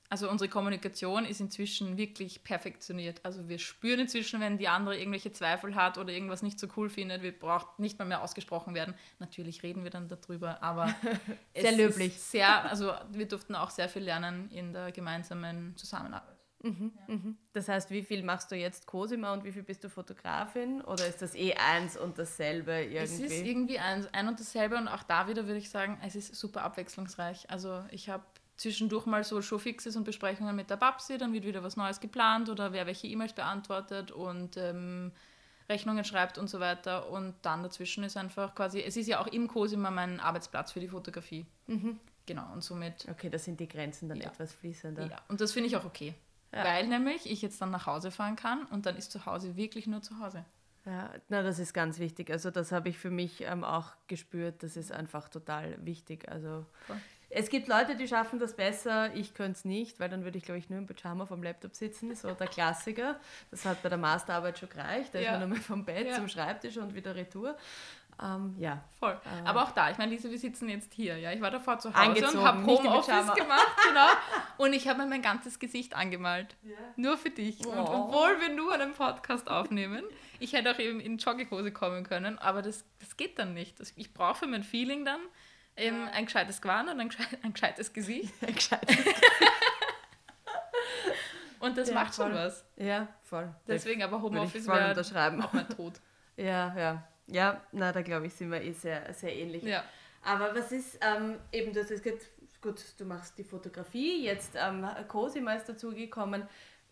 [0.10, 3.20] also unsere Kommunikation ist inzwischen wirklich perfektioniert.
[3.24, 6.90] Also wir spüren inzwischen, wenn die andere irgendwelche Zweifel hat oder irgendwas nicht so cool
[6.90, 8.94] findet, wir braucht nicht mal mehr ausgesprochen werden.
[9.20, 10.96] Natürlich reden wir dann darüber, aber
[11.56, 12.20] sehr löblich.
[12.20, 16.38] sehr, also wir durften auch sehr viel lernen in der gemeinsamen Zusammenarbeit.
[16.64, 17.16] Mhm, ja.
[17.16, 17.38] mhm.
[17.54, 20.82] Das heißt, wie viel machst du jetzt Cosima und wie viel bist du Fotografin?
[20.82, 22.98] Oder ist das eh eins und dasselbe irgendwie?
[22.98, 26.16] Es ist irgendwie eins, ein und dasselbe und auch da wieder würde ich sagen, es
[26.16, 27.50] ist super abwechslungsreich.
[27.50, 28.24] Also ich habe
[28.58, 32.50] zwischendurch mal so Showfixes und Besprechungen mit der Babsi, dann wird wieder was Neues geplant
[32.50, 35.12] oder wer welche E-Mails beantwortet und ähm,
[35.70, 37.10] Rechnungen schreibt und so weiter.
[37.10, 40.80] Und dann dazwischen ist einfach quasi, es ist ja auch im Cosima mein Arbeitsplatz für
[40.80, 41.46] die Fotografie.
[41.68, 42.00] Mhm.
[42.26, 43.08] Genau, und somit.
[43.10, 44.28] Okay, da sind die Grenzen dann ja.
[44.28, 45.08] etwas fließender.
[45.08, 46.14] Ja, und das finde ich auch okay.
[46.52, 46.64] Ja.
[46.64, 49.88] Weil nämlich ich jetzt dann nach Hause fahren kann und dann ist zu Hause wirklich
[49.88, 50.44] nur zu Hause.
[50.86, 52.32] Ja, na, das ist ganz wichtig.
[52.32, 54.64] Also das habe ich für mich ähm, auch gespürt.
[54.64, 56.30] Das ist einfach total wichtig.
[56.30, 56.98] Also Voll.
[57.30, 59.14] Es gibt Leute, die schaffen das besser.
[59.14, 61.76] Ich könnte es nicht, weil dann würde ich, glaube ich, nur im Pyjama vom Laptop
[61.76, 62.16] sitzen.
[62.16, 63.20] So der Klassiker.
[63.52, 65.14] Das hat bei der Masterarbeit schon gereicht.
[65.14, 65.34] Da ja.
[65.34, 66.16] ist man nochmal vom Bett ja.
[66.16, 67.58] zum Schreibtisch und wieder retour.
[68.22, 68.84] Ähm, ja.
[69.00, 69.12] Voll.
[69.12, 71.18] Äh, Aber auch da, ich meine, Lisa, wir sitzen jetzt hier.
[71.18, 71.32] Ja?
[71.34, 74.08] Ich war davor zu Hause und habe Homeoffice gemacht, genau.
[74.58, 76.56] Und ich habe mir mein ganzes Gesicht angemalt.
[76.64, 76.76] Ja.
[76.96, 77.60] Nur für dich.
[77.66, 77.70] Oh.
[77.70, 80.04] Und obwohl wir nur einen Podcast aufnehmen,
[80.40, 83.76] ich hätte auch eben in Jogginghose kommen können, aber das, das geht dann nicht.
[83.96, 85.20] Ich brauche für mein Feeling dann
[85.78, 88.34] eben ein gescheites Gewand und ein, gescheites, ein gescheites Gesicht.
[88.42, 89.22] Ein gescheites Gesicht.
[91.60, 92.66] und das ja, macht schon was.
[92.76, 93.54] Ja, voll.
[93.68, 95.94] Deswegen aber Homeoffice wäre auch mein Tod.
[96.40, 97.08] Ja, ja.
[97.26, 99.64] Ja, na, da glaube ich, sind wir eh sehr, sehr ähnlich.
[99.64, 99.84] Ja.
[100.24, 102.28] Aber was ist ähm, eben, das ist jetzt,
[102.62, 106.48] gut, du machst die Fotografie, jetzt ähm, Cosima ist dazugekommen.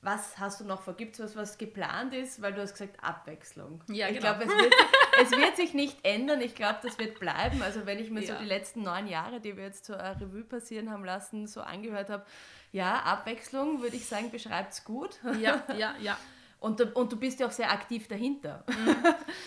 [0.05, 0.93] Was hast du noch vor?
[0.93, 2.39] Gibt es was, was geplant ist?
[2.39, 3.83] Weil du hast gesagt, Abwechslung.
[3.87, 4.35] Ja, ich genau.
[4.35, 4.73] glaube, es, wird,
[5.23, 6.41] es wird sich nicht ändern.
[6.41, 7.63] Ich glaube, das wird bleiben.
[7.63, 8.35] Also wenn ich mir ja.
[8.35, 12.11] so die letzten neun Jahre, die wir jetzt zur Revue passieren haben lassen, so angehört
[12.11, 12.23] habe,
[12.71, 15.19] ja, Abwechslung, würde ich sagen, beschreibt es gut.
[15.39, 16.17] Ja, ja, ja.
[16.59, 18.63] Und, und du bist ja auch sehr aktiv dahinter.
[18.67, 18.95] Mhm.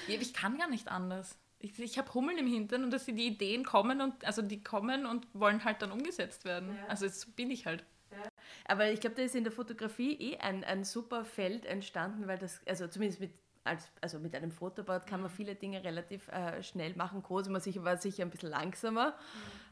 [0.06, 1.36] ich kann gar nicht anders.
[1.58, 5.04] Ich, ich habe Hummeln im Hintern und dass die Ideen kommen und also die kommen
[5.04, 6.76] und wollen halt dann umgesetzt werden.
[6.76, 6.86] Ja.
[6.86, 7.84] Also jetzt bin ich halt.
[8.12, 8.28] Ja.
[8.66, 12.38] Aber ich glaube, da ist in der Fotografie eh ein, ein super Feld entstanden, weil
[12.38, 13.32] das, also zumindest mit
[13.68, 15.36] als, also mit einem Fotoboard kann man mhm.
[15.36, 17.22] viele Dinge relativ äh, schnell machen.
[17.22, 19.14] Cosimo sicher war sicher ein bisschen langsamer, mhm.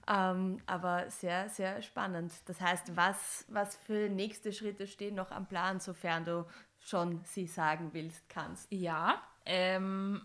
[0.09, 2.33] ähm, aber sehr, sehr spannend.
[2.47, 6.47] Das heißt, was, was für nächste Schritte stehen noch am Plan, sofern du
[6.79, 8.71] schon sie sagen willst, kannst?
[8.71, 10.23] Ja, ähm,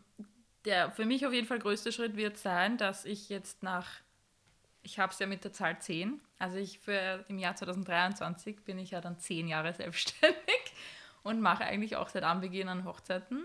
[0.65, 3.87] der für mich auf jeden Fall größte Schritt wird sein, dass ich jetzt nach,
[4.83, 8.79] ich habe es ja mit der Zahl 10, also ich für im Jahr 2023 bin
[8.79, 10.73] ich ja dann 10 Jahre selbstständig
[11.23, 13.43] und mache eigentlich auch seit Anbeginn an Hochzeiten.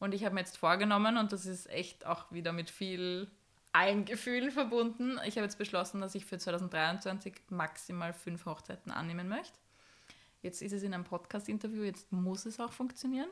[0.00, 3.28] Und ich habe mir jetzt vorgenommen, und das ist echt auch wieder mit viel
[3.72, 9.58] Eigengefühl verbunden, ich habe jetzt beschlossen, dass ich für 2023 maximal fünf Hochzeiten annehmen möchte.
[10.42, 13.30] Jetzt ist es in einem Podcast-Interview, jetzt muss es auch funktionieren.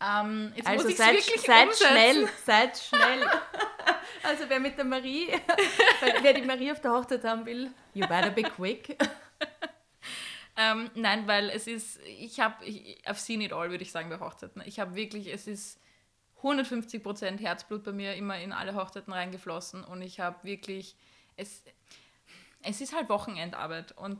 [0.00, 3.26] Ähm, also seid, seid schnell, seid schnell.
[4.22, 5.28] also wer mit der Marie,
[6.22, 8.98] wer die Marie auf der Hochzeit haben will, you better be quick.
[10.56, 14.20] ähm, nein, weil es ist, ich habe, I've seen it all, würde ich sagen, bei
[14.20, 14.62] Hochzeiten.
[14.66, 15.80] Ich habe wirklich, es ist
[16.38, 20.96] 150 Prozent Herzblut bei mir immer in alle Hochzeiten reingeflossen und ich habe wirklich,
[21.36, 21.62] es,
[22.62, 24.18] es ist halt Wochenendarbeit und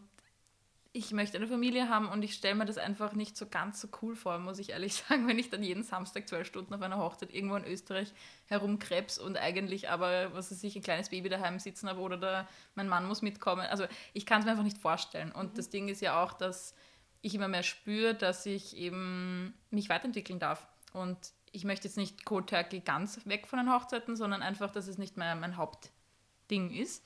[0.99, 3.87] ich möchte eine Familie haben und ich stelle mir das einfach nicht so ganz so
[4.03, 6.99] cool vor, muss ich ehrlich sagen, wenn ich dann jeden Samstag zwölf Stunden auf einer
[6.99, 8.13] Hochzeit irgendwo in Österreich
[8.47, 12.49] herumkrebs und eigentlich aber, was weiß ich, ein kleines Baby daheim sitzen habe oder da,
[12.75, 13.65] mein Mann muss mitkommen.
[13.71, 15.31] Also ich kann es mir einfach nicht vorstellen.
[15.31, 15.57] Und mhm.
[15.57, 16.75] das Ding ist ja auch, dass
[17.23, 20.67] ich immer mehr spüre, dass ich eben mich weiterentwickeln darf.
[20.93, 21.17] Und
[21.53, 24.99] ich möchte jetzt nicht Cold Turkey ganz weg von den Hochzeiten, sondern einfach, dass es
[24.99, 27.05] nicht mehr mein Hauptding ist.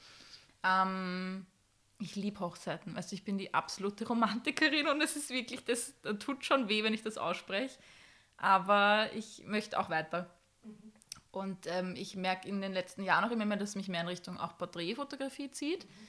[0.64, 1.46] Ähm,
[2.02, 2.94] ich liebe Hochzeiten.
[2.94, 6.82] Du, ich bin die absolute Romantikerin und es ist wirklich, das, das tut schon weh,
[6.82, 7.78] wenn ich das ausspreche.
[8.36, 10.30] Aber ich möchte auch weiter.
[10.64, 10.92] Mhm.
[11.30, 14.08] Und ähm, ich merke in den letzten Jahren auch immer mehr, dass mich mehr in
[14.08, 15.84] Richtung auch Porträtfotografie zieht.
[15.84, 16.08] Mhm.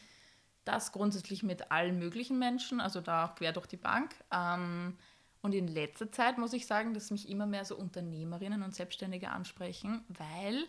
[0.65, 4.15] Das grundsätzlich mit allen möglichen Menschen, also da auch quer durch die Bank.
[4.31, 4.97] Ähm,
[5.41, 9.29] und in letzter Zeit muss ich sagen, dass mich immer mehr so Unternehmerinnen und Selbstständige
[9.29, 10.65] ansprechen, weil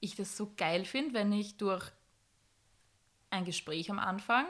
[0.00, 1.90] ich das so geil finde, wenn ich durch
[3.34, 4.46] ein Gespräch am Anfang,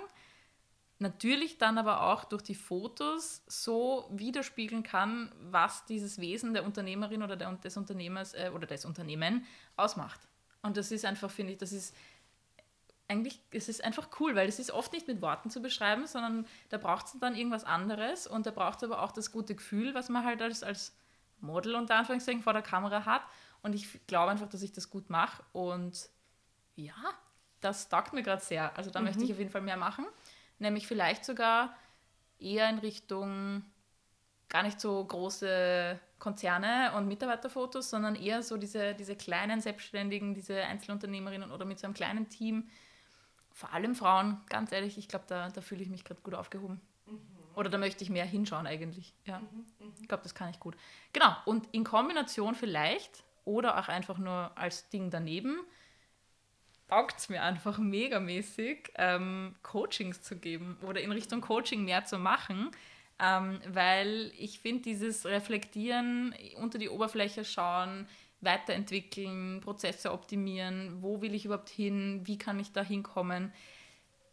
[0.98, 7.22] natürlich dann aber auch durch die Fotos so widerspiegeln kann, was dieses Wesen der Unternehmerin
[7.22, 9.44] oder der, des Unternehmers äh, oder des Unternehmen
[9.76, 10.20] ausmacht.
[10.62, 11.94] Und das ist einfach, finde ich, das ist
[13.08, 16.46] eigentlich, es ist einfach cool, weil es ist oft nicht mit Worten zu beschreiben, sondern
[16.70, 19.94] da braucht es dann irgendwas anderes und da braucht es aber auch das gute Gefühl,
[19.94, 20.96] was man halt als, als
[21.40, 23.22] Model unter Anführungszeichen vor der Kamera hat.
[23.62, 26.08] Und ich glaube einfach, dass ich das gut mache und
[26.76, 26.94] ja,
[27.64, 28.76] das taugt mir gerade sehr.
[28.76, 29.06] Also da mhm.
[29.06, 30.06] möchte ich auf jeden Fall mehr machen.
[30.58, 31.74] Nämlich vielleicht sogar
[32.38, 33.64] eher in Richtung
[34.48, 40.62] gar nicht so große Konzerne und Mitarbeiterfotos, sondern eher so diese, diese kleinen Selbstständigen, diese
[40.62, 42.68] Einzelunternehmerinnen oder mit so einem kleinen Team.
[43.52, 46.80] Vor allem Frauen, ganz ehrlich, ich glaube, da, da fühle ich mich gerade gut aufgehoben.
[47.06, 47.20] Mhm.
[47.54, 49.14] Oder da möchte ich mehr hinschauen eigentlich.
[49.24, 49.40] Ja.
[49.40, 49.92] Mhm, mhm.
[50.00, 50.76] Ich glaube, das kann ich gut.
[51.12, 55.58] Genau, und in Kombination vielleicht oder auch einfach nur als Ding daneben
[56.88, 62.18] taugt es mir einfach megamäßig, ähm, Coachings zu geben oder in Richtung Coaching mehr zu
[62.18, 62.70] machen,
[63.18, 68.06] ähm, weil ich finde, dieses Reflektieren, unter die Oberfläche schauen,
[68.40, 73.52] weiterentwickeln, Prozesse optimieren, wo will ich überhaupt hin, wie kann ich da hinkommen,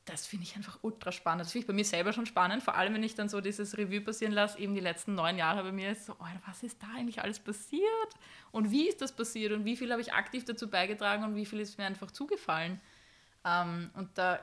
[0.05, 1.41] das finde ich einfach ultra spannend.
[1.41, 3.77] Das finde ich bei mir selber schon spannend, vor allem wenn ich dann so dieses
[3.77, 6.81] Revue passieren lasse, eben die letzten neun Jahre bei mir ist so, oh, was ist
[6.81, 7.83] da eigentlich alles passiert
[8.51, 11.45] und wie ist das passiert und wie viel habe ich aktiv dazu beigetragen und wie
[11.45, 12.81] viel ist mir einfach zugefallen.
[13.45, 14.39] Ähm, und da,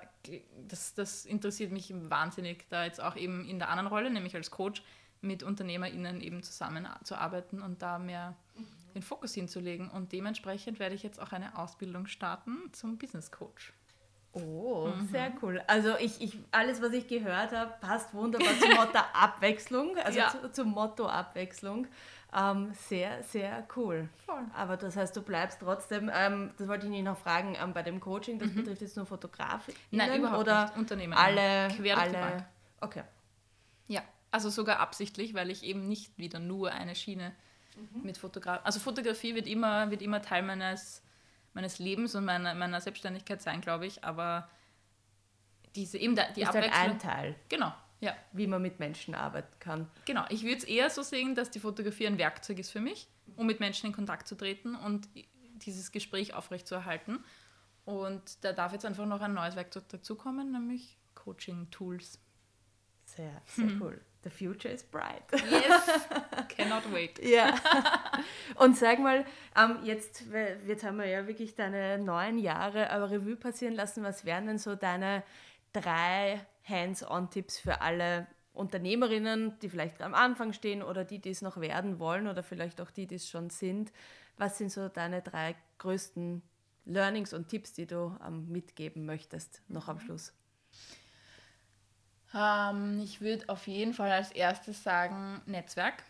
[0.68, 4.50] das, das interessiert mich wahnsinnig, da jetzt auch eben in der anderen Rolle, nämlich als
[4.50, 4.82] Coach,
[5.20, 8.66] mit UnternehmerInnen eben zusammenzuarbeiten und da mehr mhm.
[8.94, 9.90] den Fokus hinzulegen.
[9.90, 13.72] Und dementsprechend werde ich jetzt auch eine Ausbildung starten zum Business Coach.
[14.33, 15.09] Oh, mhm.
[15.09, 15.62] sehr cool.
[15.66, 20.29] Also ich, ich, alles, was ich gehört habe, passt wunderbar zum Motto Abwechslung, also ja.
[20.29, 21.87] zu, zum Motto Abwechslung.
[22.37, 24.09] Ähm, sehr, sehr cool.
[24.26, 24.45] Voll.
[24.55, 27.83] Aber das heißt, du bleibst trotzdem, ähm, das wollte ich nicht noch fragen, ähm, bei
[27.83, 28.57] dem Coaching, das mhm.
[28.57, 29.72] betrifft jetzt nur Fotografen?
[29.91, 30.76] Nein, überhaupt oder nicht.
[30.76, 31.14] Unternehmen.
[31.14, 32.47] Alle, Quer alle.
[32.83, 33.03] Okay.
[33.87, 37.33] Ja, also sogar absichtlich, weil ich eben nicht wieder nur eine Schiene
[37.76, 38.03] mhm.
[38.03, 41.03] mit Fotografie, also Fotografie wird immer, wird immer Teil meines
[41.55, 44.05] meines Lebens und meiner, meiner Selbstständigkeit sein, glaube ich.
[44.05, 44.49] Aber
[45.74, 46.74] diese eben da, die ist Abwechslung.
[46.74, 47.34] Halt ein Teil.
[47.49, 47.72] Genau.
[48.01, 48.14] Ja.
[48.32, 49.90] Wie man mit Menschen arbeiten kann.
[50.05, 50.24] Genau.
[50.28, 53.46] Ich würde es eher so sehen, dass die Fotografie ein Werkzeug ist für mich, um
[53.46, 55.09] mit Menschen in Kontakt zu treten und
[55.62, 57.24] dieses Gespräch aufrechtzuerhalten.
[57.84, 62.20] Und da darf jetzt einfach noch ein neues Werkzeug dazukommen, nämlich Coaching-Tools.
[63.19, 63.83] Sehr, sehr mhm.
[63.83, 64.01] cool.
[64.23, 65.23] The future is bright.
[65.33, 65.89] Yes,
[66.49, 67.19] cannot wait.
[67.25, 67.55] ja.
[68.57, 69.25] Und sag mal,
[69.57, 70.25] ähm, jetzt,
[70.66, 74.03] jetzt haben wir ja wirklich deine neun Jahre aber Revue passieren lassen.
[74.03, 75.23] Was wären denn so deine
[75.73, 81.61] drei Hands-on-Tipps für alle Unternehmerinnen, die vielleicht am Anfang stehen oder die, die es noch
[81.61, 83.93] werden wollen oder vielleicht auch die, die es schon sind,
[84.37, 86.43] was sind so deine drei größten
[86.85, 90.01] Learnings und Tipps, die du ähm, mitgeben möchtest, noch am mhm.
[90.01, 90.33] Schluss?
[92.35, 96.05] Ähm, ich würde auf jeden Fall als erstes sagen Netzwerk.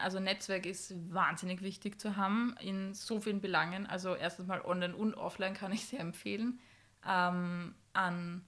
[0.00, 3.86] Also Netzwerk ist wahnsinnig wichtig zu haben in so vielen Belangen.
[3.86, 6.60] Also erstens mal online und offline kann ich sehr empfehlen.
[7.06, 8.44] Ähm, an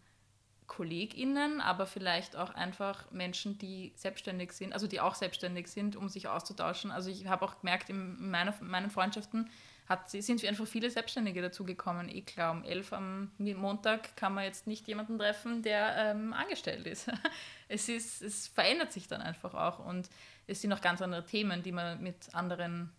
[0.67, 6.09] KollegInnen, aber vielleicht auch einfach Menschen, die selbstständig sind, also die auch selbstständig sind, um
[6.09, 6.91] sich auszutauschen.
[6.91, 9.51] Also ich habe auch gemerkt, in meiner, meinen Freundschaften
[9.87, 12.09] hat, sind einfach viele Selbstständige dazugekommen.
[12.09, 16.87] Ich glaube, um elf am Montag kann man jetzt nicht jemanden treffen, der ähm, angestellt
[16.87, 17.11] ist.
[17.69, 18.23] es, ist.
[18.23, 20.09] Es verändert sich dann einfach auch und
[20.47, 22.91] es sind noch ganz andere Themen, die man mit anderen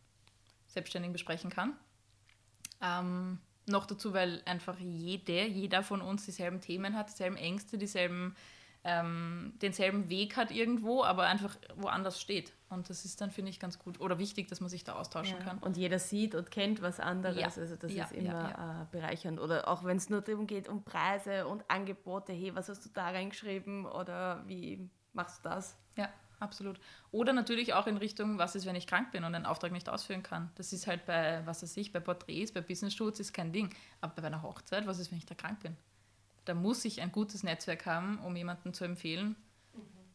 [0.67, 1.73] Selbstständigen besprechen kann.
[2.81, 8.35] Ähm, noch dazu, weil einfach jede, jeder von uns dieselben Themen hat, dieselben Ängste, dieselben,
[8.87, 12.53] ähm, denselben Weg hat irgendwo, aber einfach woanders steht.
[12.69, 15.39] Und das ist dann, finde ich, ganz gut oder wichtig, dass man sich da austauschen
[15.39, 15.43] ja.
[15.43, 15.57] kann.
[15.57, 17.37] Und jeder sieht und kennt was anderes.
[17.37, 17.45] Ja.
[17.47, 19.39] Also das ja, ist immer äh, bereichernd.
[19.39, 22.89] Oder auch wenn es nur darum geht, um Preise und Angebote, hey, was hast du
[22.93, 25.75] da reingeschrieben oder wie machst du das?
[25.97, 26.09] Ja,
[26.39, 26.79] absolut.
[27.09, 29.89] Oder natürlich auch in Richtung, was ist, wenn ich krank bin und einen Auftrag nicht
[29.89, 30.51] ausführen kann.
[30.55, 33.73] Das ist halt bei, was weiß ich, bei Porträts, bei Business-Shoots ist kein Ding.
[34.01, 35.75] Aber bei einer Hochzeit, was ist, wenn ich da krank bin?
[36.45, 39.35] Da muss ich ein gutes Netzwerk haben, um jemanden zu empfehlen,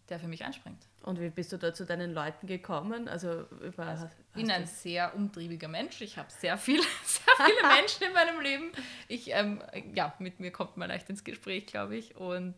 [0.08, 0.86] der für mich einspringt.
[1.02, 3.08] Und wie bist du da zu deinen Leuten gekommen?
[3.08, 6.00] Also, über, also ich bin ein sehr umtriebiger Mensch.
[6.00, 8.72] Ich habe sehr, viel, sehr viele Menschen in meinem Leben.
[9.08, 9.62] Ich, ähm,
[9.94, 12.16] ja, mit mir kommt man leicht ins Gespräch, glaube ich.
[12.16, 12.54] Und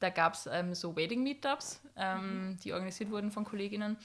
[0.00, 2.58] da gab es ähm, so Wedding-Meetups, ähm, mhm.
[2.58, 3.96] die organisiert wurden von Kolleginnen.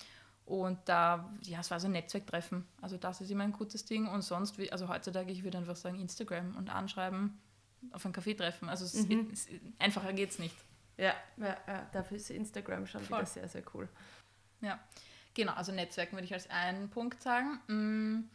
[0.45, 2.65] Und da, ja, es war so ein Netzwerktreffen.
[2.81, 4.07] Also das ist immer ein gutes Ding.
[4.07, 7.37] Und sonst, also heutzutage, ich würde einfach sagen Instagram und anschreiben,
[7.91, 8.69] auf ein Café treffen.
[8.69, 9.29] Also es, mhm.
[9.31, 9.47] es,
[9.79, 10.55] einfacher geht es nicht.
[10.97, 13.19] Ja, ja, ja, dafür ist Instagram schon Voll.
[13.19, 13.87] wieder sehr, sehr cool.
[14.61, 14.79] Ja,
[15.33, 17.59] genau, also Netzwerken würde ich als einen Punkt sagen.
[17.67, 18.29] Mm,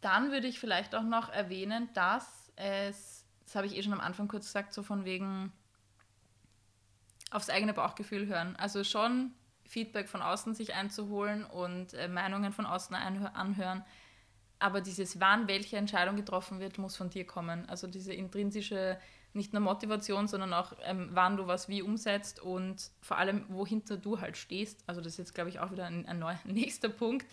[0.00, 4.00] dann würde ich vielleicht auch noch erwähnen, dass es, das habe ich eh schon am
[4.00, 5.52] Anfang kurz gesagt, so von wegen
[7.30, 8.56] aufs eigene Bauchgefühl hören.
[8.56, 9.32] Also schon
[9.64, 13.84] Feedback von außen sich einzuholen und äh, Meinungen von außen anhören.
[14.62, 17.68] Aber dieses, wann welche Entscheidung getroffen wird, muss von dir kommen.
[17.68, 18.96] Also diese intrinsische,
[19.32, 23.96] nicht nur Motivation, sondern auch, ähm, wann du was wie umsetzt und vor allem, wohinter
[23.96, 24.84] du halt stehst.
[24.86, 27.26] Also das ist jetzt, glaube ich, auch wieder ein, ein neuer, nächster Punkt.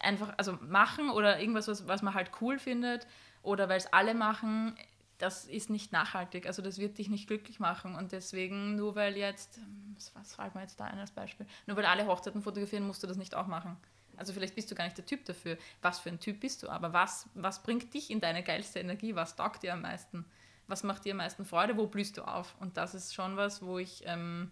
[0.00, 3.06] Einfach, also machen oder irgendwas, was, was man halt cool findet
[3.42, 4.76] oder weil es alle machen,
[5.16, 6.46] das ist nicht nachhaltig.
[6.46, 7.94] Also das wird dich nicht glücklich machen.
[7.94, 9.58] Und deswegen, nur weil jetzt,
[9.94, 13.02] was, was fällt mir jetzt da ein als Beispiel, nur weil alle Hochzeiten fotografieren, musst
[13.02, 13.78] du das nicht auch machen.
[14.16, 15.56] Also vielleicht bist du gar nicht der Typ dafür.
[15.80, 16.68] Was für ein Typ bist du?
[16.68, 19.14] Aber was, was bringt dich in deine geilste Energie?
[19.14, 20.24] Was taugt dir am meisten?
[20.66, 21.76] Was macht dir am meisten Freude?
[21.76, 22.54] Wo blühst du auf?
[22.60, 24.50] Und das ist schon was, wo ich, ähm,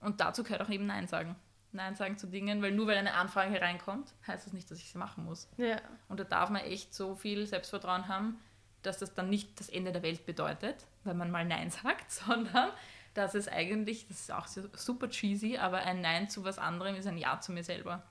[0.00, 1.36] und dazu gehört auch eben Nein sagen.
[1.72, 4.90] Nein sagen zu Dingen, weil nur weil eine Anfrage hereinkommt, heißt das nicht, dass ich
[4.90, 5.48] sie machen muss.
[5.58, 5.80] Ja.
[6.08, 8.38] Und da darf man echt so viel Selbstvertrauen haben,
[8.82, 12.70] dass das dann nicht das Ende der Welt bedeutet, wenn man mal Nein sagt, sondern
[13.14, 17.06] dass es eigentlich, das ist auch super cheesy, aber ein Nein zu was anderem ist
[17.06, 18.02] ein Ja zu mir selber.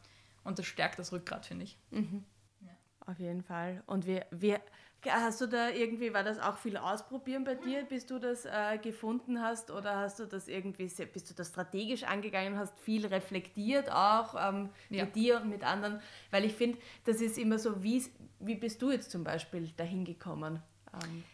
[0.48, 1.78] Und das stärkt das Rückgrat, finde ich.
[1.92, 2.24] Mhm.
[2.62, 2.70] Ja.
[3.06, 3.84] Auf jeden Fall.
[3.86, 4.62] Und wir, wir,
[5.06, 8.78] hast du da irgendwie, war das auch viel ausprobieren bei dir, bis du das äh,
[8.82, 9.72] gefunden hast?
[9.72, 14.36] Oder hast du das irgendwie, bist du das strategisch angegangen, und hast viel reflektiert auch
[14.40, 15.04] ähm, ja.
[15.04, 16.00] mit dir und mit anderen?
[16.32, 18.06] Weil ich finde, das ist immer so, wie,
[18.40, 20.64] wie bist du jetzt zum Beispiel dahin gekommen?
[20.94, 21.26] Ähm,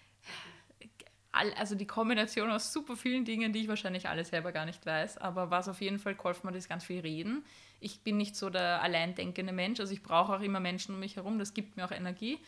[1.34, 5.18] also die Kombination aus super vielen Dingen, die ich wahrscheinlich alle selber gar nicht weiß,
[5.18, 7.44] aber was auf jeden Fall geholfen hat, ist ganz viel reden.
[7.80, 11.16] Ich bin nicht so der alleindenkende Mensch, also ich brauche auch immer Menschen um mich
[11.16, 12.40] herum, das gibt mir auch Energie.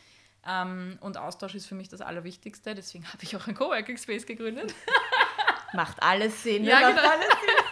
[0.47, 4.25] Ähm, und Austausch ist für mich das Allerwichtigste, deswegen habe ich auch ein Coworking Space
[4.25, 4.73] gegründet.
[5.73, 6.63] macht alles Sinn.
[6.63, 7.09] Ja, macht genau.
[7.09, 7.65] alles Sinn.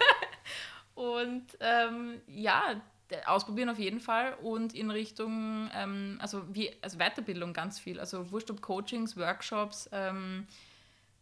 [0.96, 2.82] und ähm, ja,
[3.28, 8.32] ausprobieren auf jeden Fall und in Richtung, ähm, also, wie, also Weiterbildung ganz viel, also
[8.32, 10.48] wurscht ob Coachings, Workshops, ähm,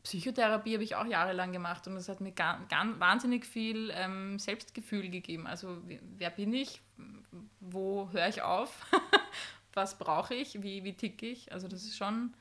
[0.03, 4.39] Psychotherapie habe ich auch jahrelang gemacht und das hat mir ganz, ganz wahnsinnig viel ähm,
[4.39, 5.45] Selbstgefühl gegeben.
[5.45, 5.77] Also
[6.17, 6.81] wer bin ich?
[7.59, 8.85] Wo höre ich auf?
[9.73, 10.61] Was brauche ich?
[10.63, 11.51] Wie, wie ticke ich?
[11.51, 12.33] Also das ist schon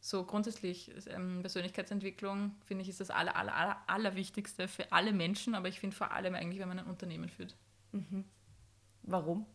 [0.00, 5.54] so grundsätzlich ähm, Persönlichkeitsentwicklung, finde ich, ist das aller, aller, aller, Allerwichtigste für alle Menschen,
[5.54, 7.56] aber ich finde vor allem eigentlich, wenn man ein Unternehmen führt.
[7.92, 8.24] Mhm.
[9.02, 9.46] Warum?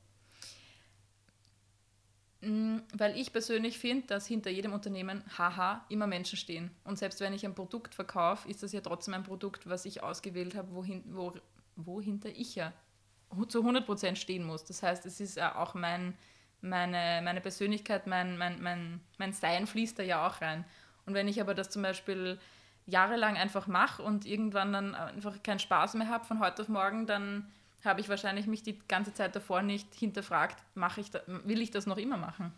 [2.42, 6.72] Mm, weil ich persönlich finde, dass hinter jedem Unternehmen, haha, immer Menschen stehen.
[6.86, 10.02] Und selbst wenn ich ein Produkt verkaufe, ist das ja trotzdem ein Produkt, was ich
[10.04, 11.34] ausgewählt habe, wohin, wo,
[11.76, 12.74] wohinter ich ja
[13.48, 14.64] zu 100% stehen muss.
[14.66, 16.18] Das heißt, es ist auch mein,
[16.62, 20.66] meine, meine Persönlichkeit, mein, mein, mein, mein Sein fließt da ja auch rein.
[21.06, 22.40] Und wenn ich aber das zum Beispiel
[22.86, 27.06] jahrelang einfach mache und irgendwann dann einfach keinen Spaß mehr habe von heute auf morgen,
[27.06, 27.52] dann
[27.86, 31.72] habe ich wahrscheinlich mich die ganze Zeit davor nicht hinterfragt, mache ich da, will ich
[31.72, 32.54] das noch immer machen?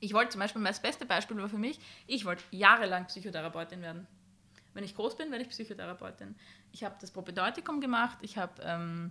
[0.00, 4.06] Ich wollte zum Beispiel, das beste Beispiel war für mich, ich wollte jahrelang Psychotherapeutin werden.
[4.74, 6.34] Wenn ich groß bin, werde ich Psychotherapeutin.
[6.70, 9.10] Ich habe das Propedeutikum gemacht, ich habe ähm,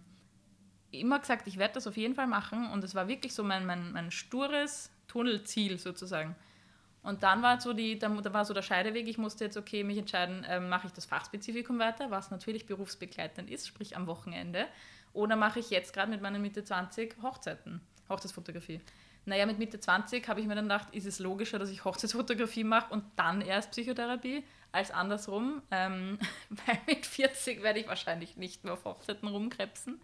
[0.91, 3.65] immer gesagt, ich werde das auf jeden Fall machen und es war wirklich so mein,
[3.65, 6.36] mein, mein stures Tunnelziel sozusagen.
[7.05, 9.07] Und dann war so die, da, war so der Scheideweg.
[9.07, 13.49] Ich musste jetzt okay mich entscheiden, ähm, mache ich das Fachspezifikum weiter, was natürlich berufsbegleitend
[13.49, 14.65] ist, sprich am Wochenende,
[15.16, 18.82] oder mache ich jetzt gerade mit meinen Mitte 20 Hochzeiten, Hochzeitsfotografie.
[19.26, 22.63] Naja, mit Mitte 20 habe ich mir dann gedacht, ist es logischer, dass ich Hochzeitsfotografie
[22.63, 25.63] mache und dann erst Psychotherapie, als andersrum.
[25.72, 29.99] Ähm, weil mit 40 werde ich wahrscheinlich nicht mehr auf Hochzeiten rumkrebsen.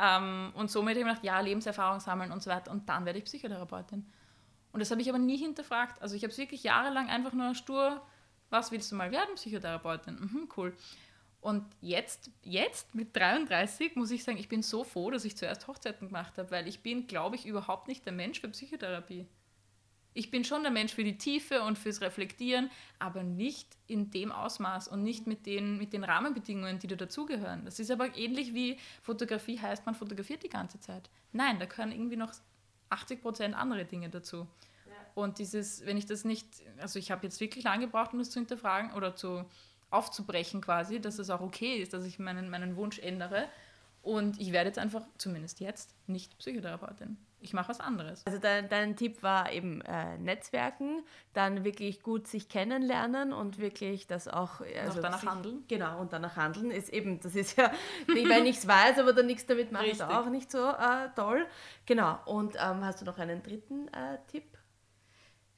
[0.00, 3.04] Ähm, und somit habe ich mir gedacht, ja, Lebenserfahrung sammeln und so weiter und dann
[3.06, 4.06] werde ich Psychotherapeutin.
[4.72, 6.02] Und das habe ich aber nie hinterfragt.
[6.02, 8.02] Also ich habe es wirklich jahrelang einfach nur stur,
[8.50, 10.16] was willst du mal werden, Psychotherapeutin?
[10.16, 10.76] Mhm, cool.
[11.44, 15.68] Und jetzt, jetzt mit 33 muss ich sagen, ich bin so froh, dass ich zuerst
[15.68, 19.26] Hochzeiten gemacht habe, weil ich bin, glaube ich, überhaupt nicht der Mensch für Psychotherapie.
[20.14, 24.32] Ich bin schon der Mensch für die Tiefe und fürs Reflektieren, aber nicht in dem
[24.32, 27.66] Ausmaß und nicht mit den, mit den Rahmenbedingungen, die da dazugehören.
[27.66, 31.10] Das ist aber ähnlich wie Fotografie heißt, man fotografiert die ganze Zeit.
[31.32, 32.32] Nein, da gehören irgendwie noch
[32.88, 34.46] 80 Prozent andere Dinge dazu.
[35.14, 38.30] Und dieses, wenn ich das nicht, also ich habe jetzt wirklich lange gebraucht, um das
[38.30, 39.44] zu hinterfragen oder zu
[39.94, 43.48] aufzubrechen quasi, dass es auch okay ist, dass ich meinen, meinen Wunsch ändere.
[44.02, 47.16] Und ich werde jetzt einfach, zumindest jetzt, nicht Psychotherapeutin.
[47.40, 48.22] Ich mache was anderes.
[48.26, 54.06] Also dein, dein Tipp war eben äh, Netzwerken, dann wirklich gut sich kennenlernen und wirklich
[54.06, 54.60] das auch...
[54.82, 55.64] Also danach sich, handeln.
[55.68, 57.70] Genau, und danach handeln ist eben, das ist ja,
[58.06, 61.46] wenn ich es weiß, aber dann nichts damit mache, ist auch nicht so äh, toll.
[61.86, 64.58] Genau, und ähm, hast du noch einen dritten äh, Tipp?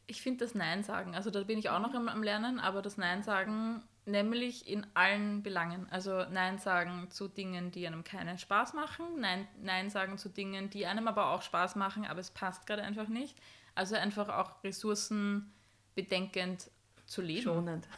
[0.09, 2.80] Ich finde das Nein sagen, also da bin ich auch noch am, am Lernen, aber
[2.80, 5.87] das Nein sagen nämlich in allen Belangen.
[5.91, 10.71] Also Nein sagen zu Dingen, die einem keinen Spaß machen, Nein, Nein sagen zu Dingen,
[10.71, 13.37] die einem aber auch Spaß machen, aber es passt gerade einfach nicht.
[13.75, 15.53] Also einfach auch Ressourcen
[15.95, 16.71] bedenkend
[17.05, 17.43] zu leben.
[17.43, 17.89] Schonend.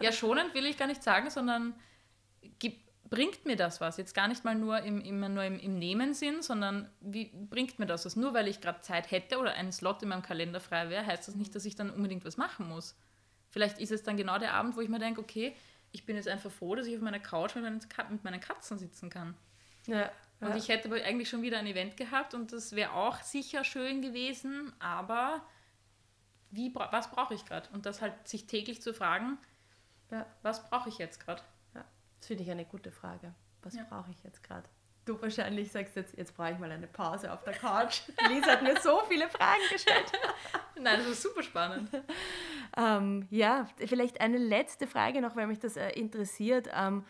[0.00, 1.74] ja, schonend will ich gar nicht sagen, sondern
[2.58, 3.96] gibt, bringt mir das was?
[3.96, 7.86] Jetzt gar nicht mal nur im, immer nur im, im Nehmen-Sinn, sondern wie bringt mir
[7.86, 8.16] das was?
[8.16, 11.28] Nur weil ich gerade Zeit hätte oder einen Slot in meinem Kalender frei wäre, heißt
[11.28, 12.96] das nicht, dass ich dann unbedingt was machen muss.
[13.52, 15.54] Vielleicht ist es dann genau der Abend, wo ich mir denke, okay,
[15.92, 18.78] ich bin jetzt einfach froh, dass ich auf meiner Couch mit meinen, mit meinen Katzen
[18.78, 19.34] sitzen kann.
[19.86, 20.56] Ja, und ja.
[20.56, 24.00] ich hätte aber eigentlich schon wieder ein Event gehabt und das wäre auch sicher schön
[24.00, 25.42] gewesen, aber
[26.50, 27.68] wie, was brauche ich gerade?
[27.72, 29.38] Und das halt sich täglich zu fragen,
[30.10, 30.26] ja.
[30.42, 31.42] was brauche ich jetzt gerade?
[31.74, 31.84] Ja,
[32.18, 33.34] das finde ich eine gute Frage.
[33.62, 34.68] Was brauche ich jetzt gerade?
[35.04, 38.02] Du wahrscheinlich sagst jetzt, jetzt brauche ich mal eine Pause auf der Couch.
[38.28, 40.12] Lisa hat mir so viele Fragen gestellt.
[40.80, 41.90] Nein, das ist super spannend.
[42.76, 46.68] ähm, ja, vielleicht eine letzte Frage noch, weil mich das äh, interessiert.
[46.74, 47.04] Ähm,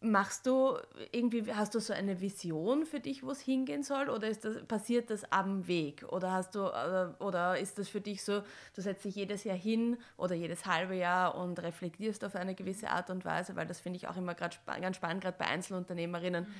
[0.00, 0.76] machst du
[1.12, 4.10] irgendwie, hast du so eine Vision für dich, wo es hingehen soll?
[4.10, 6.04] Oder ist das, passiert das am Weg?
[6.10, 8.42] Oder hast du, äh, oder ist das für dich so,
[8.74, 12.90] du setzt dich jedes Jahr hin oder jedes halbe Jahr und reflektierst auf eine gewisse
[12.90, 15.46] Art und Weise, weil das finde ich auch immer gerade spa ganz spannend, gerade bei
[15.46, 16.44] Einzelunternehmerinnen.
[16.44, 16.54] Mhm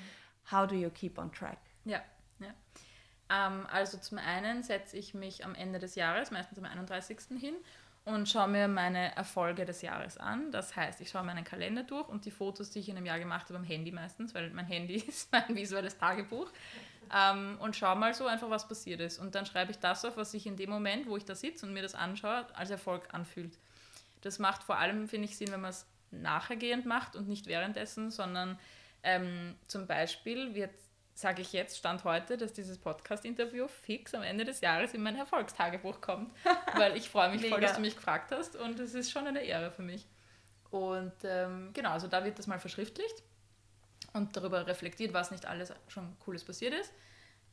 [0.50, 1.58] how do you keep on track?
[1.84, 2.02] Ja,
[2.40, 2.54] ja.
[3.30, 7.18] Ähm, also zum einen setze ich mich am Ende des Jahres, meistens am 31.
[7.38, 7.54] hin
[8.04, 10.50] und schaue mir meine Erfolge des Jahres an.
[10.50, 13.18] Das heißt, ich schaue meinen Kalender durch und die Fotos, die ich in einem Jahr
[13.18, 16.50] gemacht habe, am Handy meistens, weil mein Handy ist mein visuelles Tagebuch.
[17.14, 19.18] Ähm, und schaue mal so einfach, was passiert ist.
[19.18, 21.66] Und dann schreibe ich das auf, was sich in dem Moment, wo ich da sitze
[21.66, 23.58] und mir das anschaue, als Erfolg anfühlt.
[24.20, 28.10] Das macht vor allem, finde ich, Sinn, wenn man es nachhergehend macht und nicht währenddessen,
[28.10, 28.58] sondern
[29.02, 30.70] ähm, zum Beispiel wird,
[31.14, 35.16] sage ich jetzt, Stand heute, dass dieses Podcast-Interview fix am Ende des Jahres in mein
[35.16, 36.32] Erfolgstagebuch kommt,
[36.76, 39.42] weil ich freue mich voll, dass du mich gefragt hast und es ist schon eine
[39.42, 40.06] Ehre für mich.
[40.70, 43.22] Und ähm, genau, also da wird das mal verschriftlicht
[44.12, 46.92] und darüber reflektiert, was nicht alles schon Cooles passiert ist.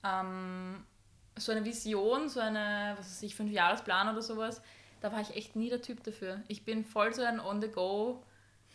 [0.03, 0.83] Ähm,
[1.37, 4.61] so eine Vision, so eine, was weiß ich, Fünfjahresplan oder sowas,
[5.01, 6.41] da war ich echt nie der Typ dafür.
[6.47, 8.23] Ich bin voll so ein On-the-Go-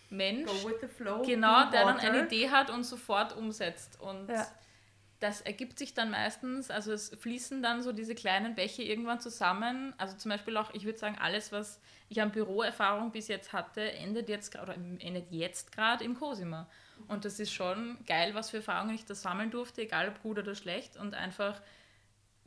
[0.08, 0.48] Mensch,
[0.96, 4.00] flow, genau, der dann eine Idee hat und sofort umsetzt.
[4.00, 4.46] Und ja.
[5.18, 9.94] Das ergibt sich dann meistens, also es fließen dann so diese kleinen Bäche irgendwann zusammen.
[9.96, 13.92] Also zum Beispiel auch, ich würde sagen, alles, was ich an Büroerfahrung bis jetzt hatte,
[13.92, 16.68] endet jetzt oder endet jetzt gerade im Cosima.
[17.08, 20.38] Und das ist schon geil, was für Erfahrungen ich da sammeln durfte, egal ob gut
[20.38, 21.60] oder schlecht, und einfach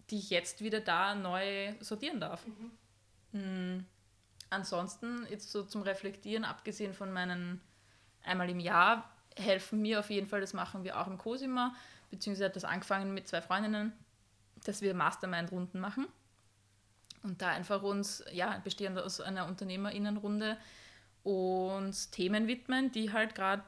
[0.09, 2.45] die ich jetzt wieder da neu sortieren darf.
[2.45, 2.71] Mhm.
[3.31, 3.85] Mhm.
[4.49, 7.61] Ansonsten, jetzt so zum Reflektieren, abgesehen von meinen
[8.23, 11.75] einmal im Jahr, helfen mir auf jeden Fall, das machen wir auch im Cosima,
[12.09, 13.93] beziehungsweise hat das angefangen mit zwei Freundinnen,
[14.65, 16.07] dass wir Mastermind-Runden machen.
[17.23, 20.57] Und da einfach uns, ja, bestehend aus einer Unternehmerinnenrunde,
[21.23, 23.63] und Themen widmen, die halt gerade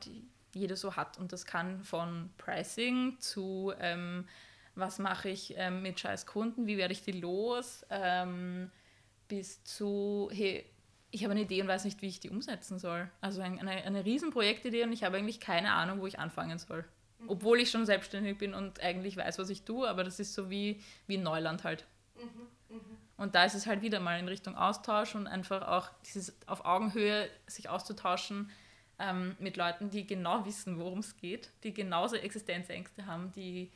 [0.53, 1.17] jeder so hat.
[1.17, 4.25] Und das kann von Pricing zu ähm,
[4.75, 8.71] was mache ich ähm, mit scheiß Kunden, wie werde ich die los, ähm,
[9.27, 10.65] bis zu, hey,
[11.11, 13.09] ich habe eine Idee und weiß nicht, wie ich die umsetzen soll.
[13.19, 16.85] Also eine, eine riesen Projektidee und ich habe eigentlich keine Ahnung, wo ich anfangen soll.
[17.21, 17.29] Mhm.
[17.29, 20.49] Obwohl ich schon selbstständig bin und eigentlich weiß, was ich tue, aber das ist so
[20.49, 21.85] wie, wie Neuland halt.
[22.15, 22.75] Mhm.
[22.75, 22.97] Mhm.
[23.17, 26.65] Und da ist es halt wieder mal in Richtung Austausch und einfach auch dieses auf
[26.65, 28.49] Augenhöhe sich auszutauschen
[28.99, 33.71] ähm, mit Leuten, die genau wissen, worum es geht, die genauso Existenzängste haben, die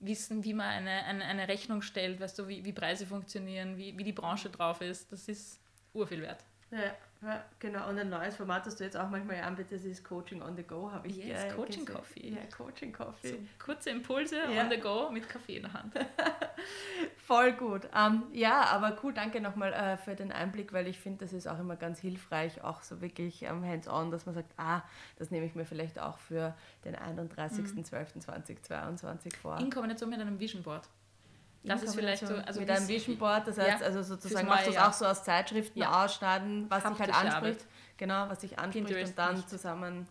[0.00, 3.96] wissen, wie man eine, eine, eine Rechnung stellt, weißt du, wie, wie Preise funktionieren, wie,
[3.96, 5.12] wie die Branche drauf ist.
[5.12, 5.60] Das ist
[5.92, 6.44] urviel wert.
[6.70, 7.88] Ja, ja, genau.
[7.88, 10.90] Und ein neues Format, das du jetzt auch manchmal anbietest, ist Coaching on the Go,
[10.90, 12.00] habe ich yes, äh, Coaching gesehen.
[12.00, 12.28] Coffee.
[12.30, 13.28] Ja, Coaching Coffee.
[13.28, 14.62] So kurze Impulse ja.
[14.62, 15.94] on the go mit Kaffee in der Hand.
[17.16, 17.88] Voll gut.
[17.94, 21.46] Um, ja, aber cool, danke nochmal äh, für den Einblick, weil ich finde, das ist
[21.46, 24.82] auch immer ganz hilfreich, auch so wirklich ähm, hands-on, dass man sagt, ah,
[25.16, 26.54] das nehme ich mir vielleicht auch für
[26.84, 29.30] den 31.12.2022 mhm.
[29.40, 29.58] vor.
[29.58, 30.88] In Kombination mit einem Vision Board.
[31.64, 32.34] Das ist vielleicht so.
[32.34, 35.06] Also mit einem Vision Board, das heißt, ja, also sozusagen machst du es auch so
[35.06, 36.04] aus Zeitschriften ja.
[36.04, 37.34] ausschneiden, was dich halt anspricht.
[37.36, 37.66] Arbeit.
[37.98, 39.48] Genau, was dich anspricht Pinterest und dann nicht.
[39.48, 40.08] zusammen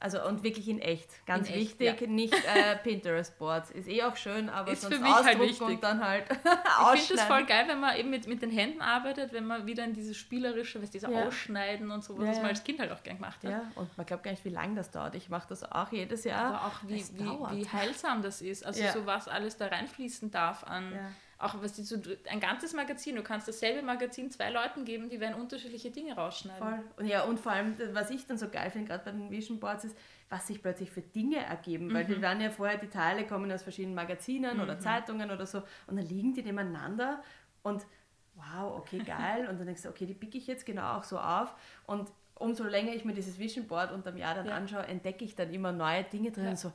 [0.00, 1.08] also und wirklich in echt.
[1.26, 2.06] Ganz in wichtig, echt, ja.
[2.06, 3.70] nicht äh, Pinterest-Boards.
[3.70, 5.60] Ist eh auch schön, aber ist sonst für mich halt wichtig.
[5.60, 8.80] und dann halt Ich finde es voll geil, wenn man eben mit, mit den Händen
[8.80, 11.26] arbeitet, wenn man wieder in dieses spielerische, was diese ja.
[11.26, 13.50] Ausschneiden und so, was ja, man als Kind halt auch gern gemacht hat.
[13.50, 15.14] Ja, und man glaubt gar nicht, wie lange das dauert.
[15.14, 16.54] Ich mache das auch jedes Jahr.
[16.54, 18.64] Aber auch wie, wie, wie, heilsam das ist.
[18.64, 20.92] Also so was alles da reinfließen darf an
[21.40, 21.96] auch was die so,
[22.30, 26.62] ein ganzes Magazin, du kannst dasselbe Magazin zwei Leuten geben, die werden unterschiedliche Dinge rausschneiden.
[26.62, 26.84] Voll.
[26.98, 29.58] Und ja, und vor allem, was ich dann so geil finde, gerade bei den Vision
[29.58, 29.96] Boards, ist,
[30.28, 31.88] was sich plötzlich für Dinge ergeben.
[31.88, 31.94] Mhm.
[31.94, 34.62] Weil die werden ja vorher, die Teile kommen aus verschiedenen Magazinen mhm.
[34.62, 37.22] oder Zeitungen oder so und dann liegen die nebeneinander
[37.62, 37.86] und
[38.34, 39.48] wow, okay, geil.
[39.48, 41.54] und dann denkst du, okay, die picke ich jetzt genau auch so auf.
[41.86, 44.54] Und umso länger ich mir dieses Vision Board unterm Jahr dann ja.
[44.56, 46.44] anschaue, entdecke ich dann immer neue Dinge drin.
[46.44, 46.56] Ja.
[46.56, 46.70] So,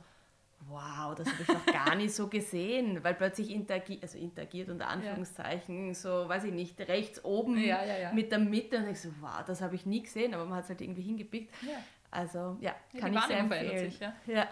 [0.68, 4.88] wow, das habe ich noch gar nicht so gesehen, weil plötzlich interagiert, also interagiert unter
[4.88, 5.94] Anführungszeichen, ja.
[5.94, 9.44] so, weiß ich nicht, rechts oben ja, ja, mit der Mitte und ich so, wow,
[9.46, 11.54] das habe ich nie gesehen, aber man hat es halt irgendwie hingepickt.
[12.10, 13.90] Also ja, kann ich sehr empfehlen.
[13.90, 14.48] Sich, ja.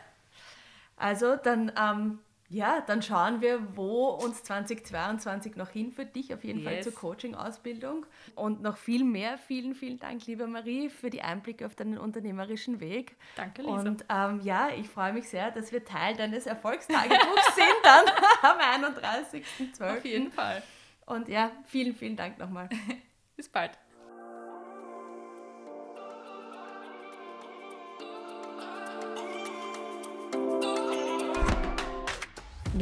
[0.97, 2.19] Also dann ähm,
[2.55, 6.15] ja, dann schauen wir, wo uns 2022 noch hinführt.
[6.15, 6.69] Dich auf jeden yes.
[6.69, 9.39] Fall zur Coaching-Ausbildung und noch viel mehr.
[9.39, 13.17] Vielen, vielen Dank, liebe Marie, für die Einblicke auf deinen unternehmerischen Weg.
[13.35, 13.75] Danke, Lisa.
[13.75, 18.07] Und ähm, ja, ich freue mich sehr, dass wir Teil deines Erfolgstagebuchs sind dann
[18.43, 19.99] am 31.12.
[19.99, 20.63] Auf jeden Fall.
[21.07, 22.69] Und ja, vielen, vielen Dank nochmal.
[23.37, 23.73] Bis bald.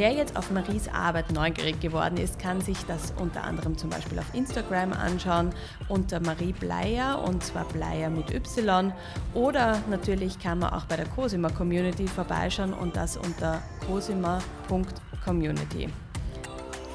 [0.02, 4.18] Wer jetzt auf Maries Arbeit neugierig geworden ist, kann sich das unter anderem zum Beispiel
[4.18, 5.54] auf Instagram anschauen
[5.88, 8.92] unter Marie Bleier und zwar Bleier mit Y
[9.32, 15.88] oder natürlich kann man auch bei der Cosima Community vorbeischauen und das unter cosima.community.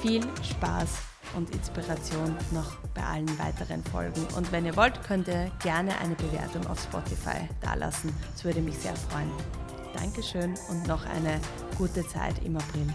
[0.01, 0.89] Viel Spaß
[1.37, 4.27] und Inspiration noch bei allen weiteren Folgen.
[4.35, 8.13] Und wenn ihr wollt, könnt ihr gerne eine Bewertung auf Spotify dalassen.
[8.33, 9.31] Das würde mich sehr freuen.
[9.97, 11.39] Dankeschön und noch eine
[11.77, 12.87] gute Zeit im April.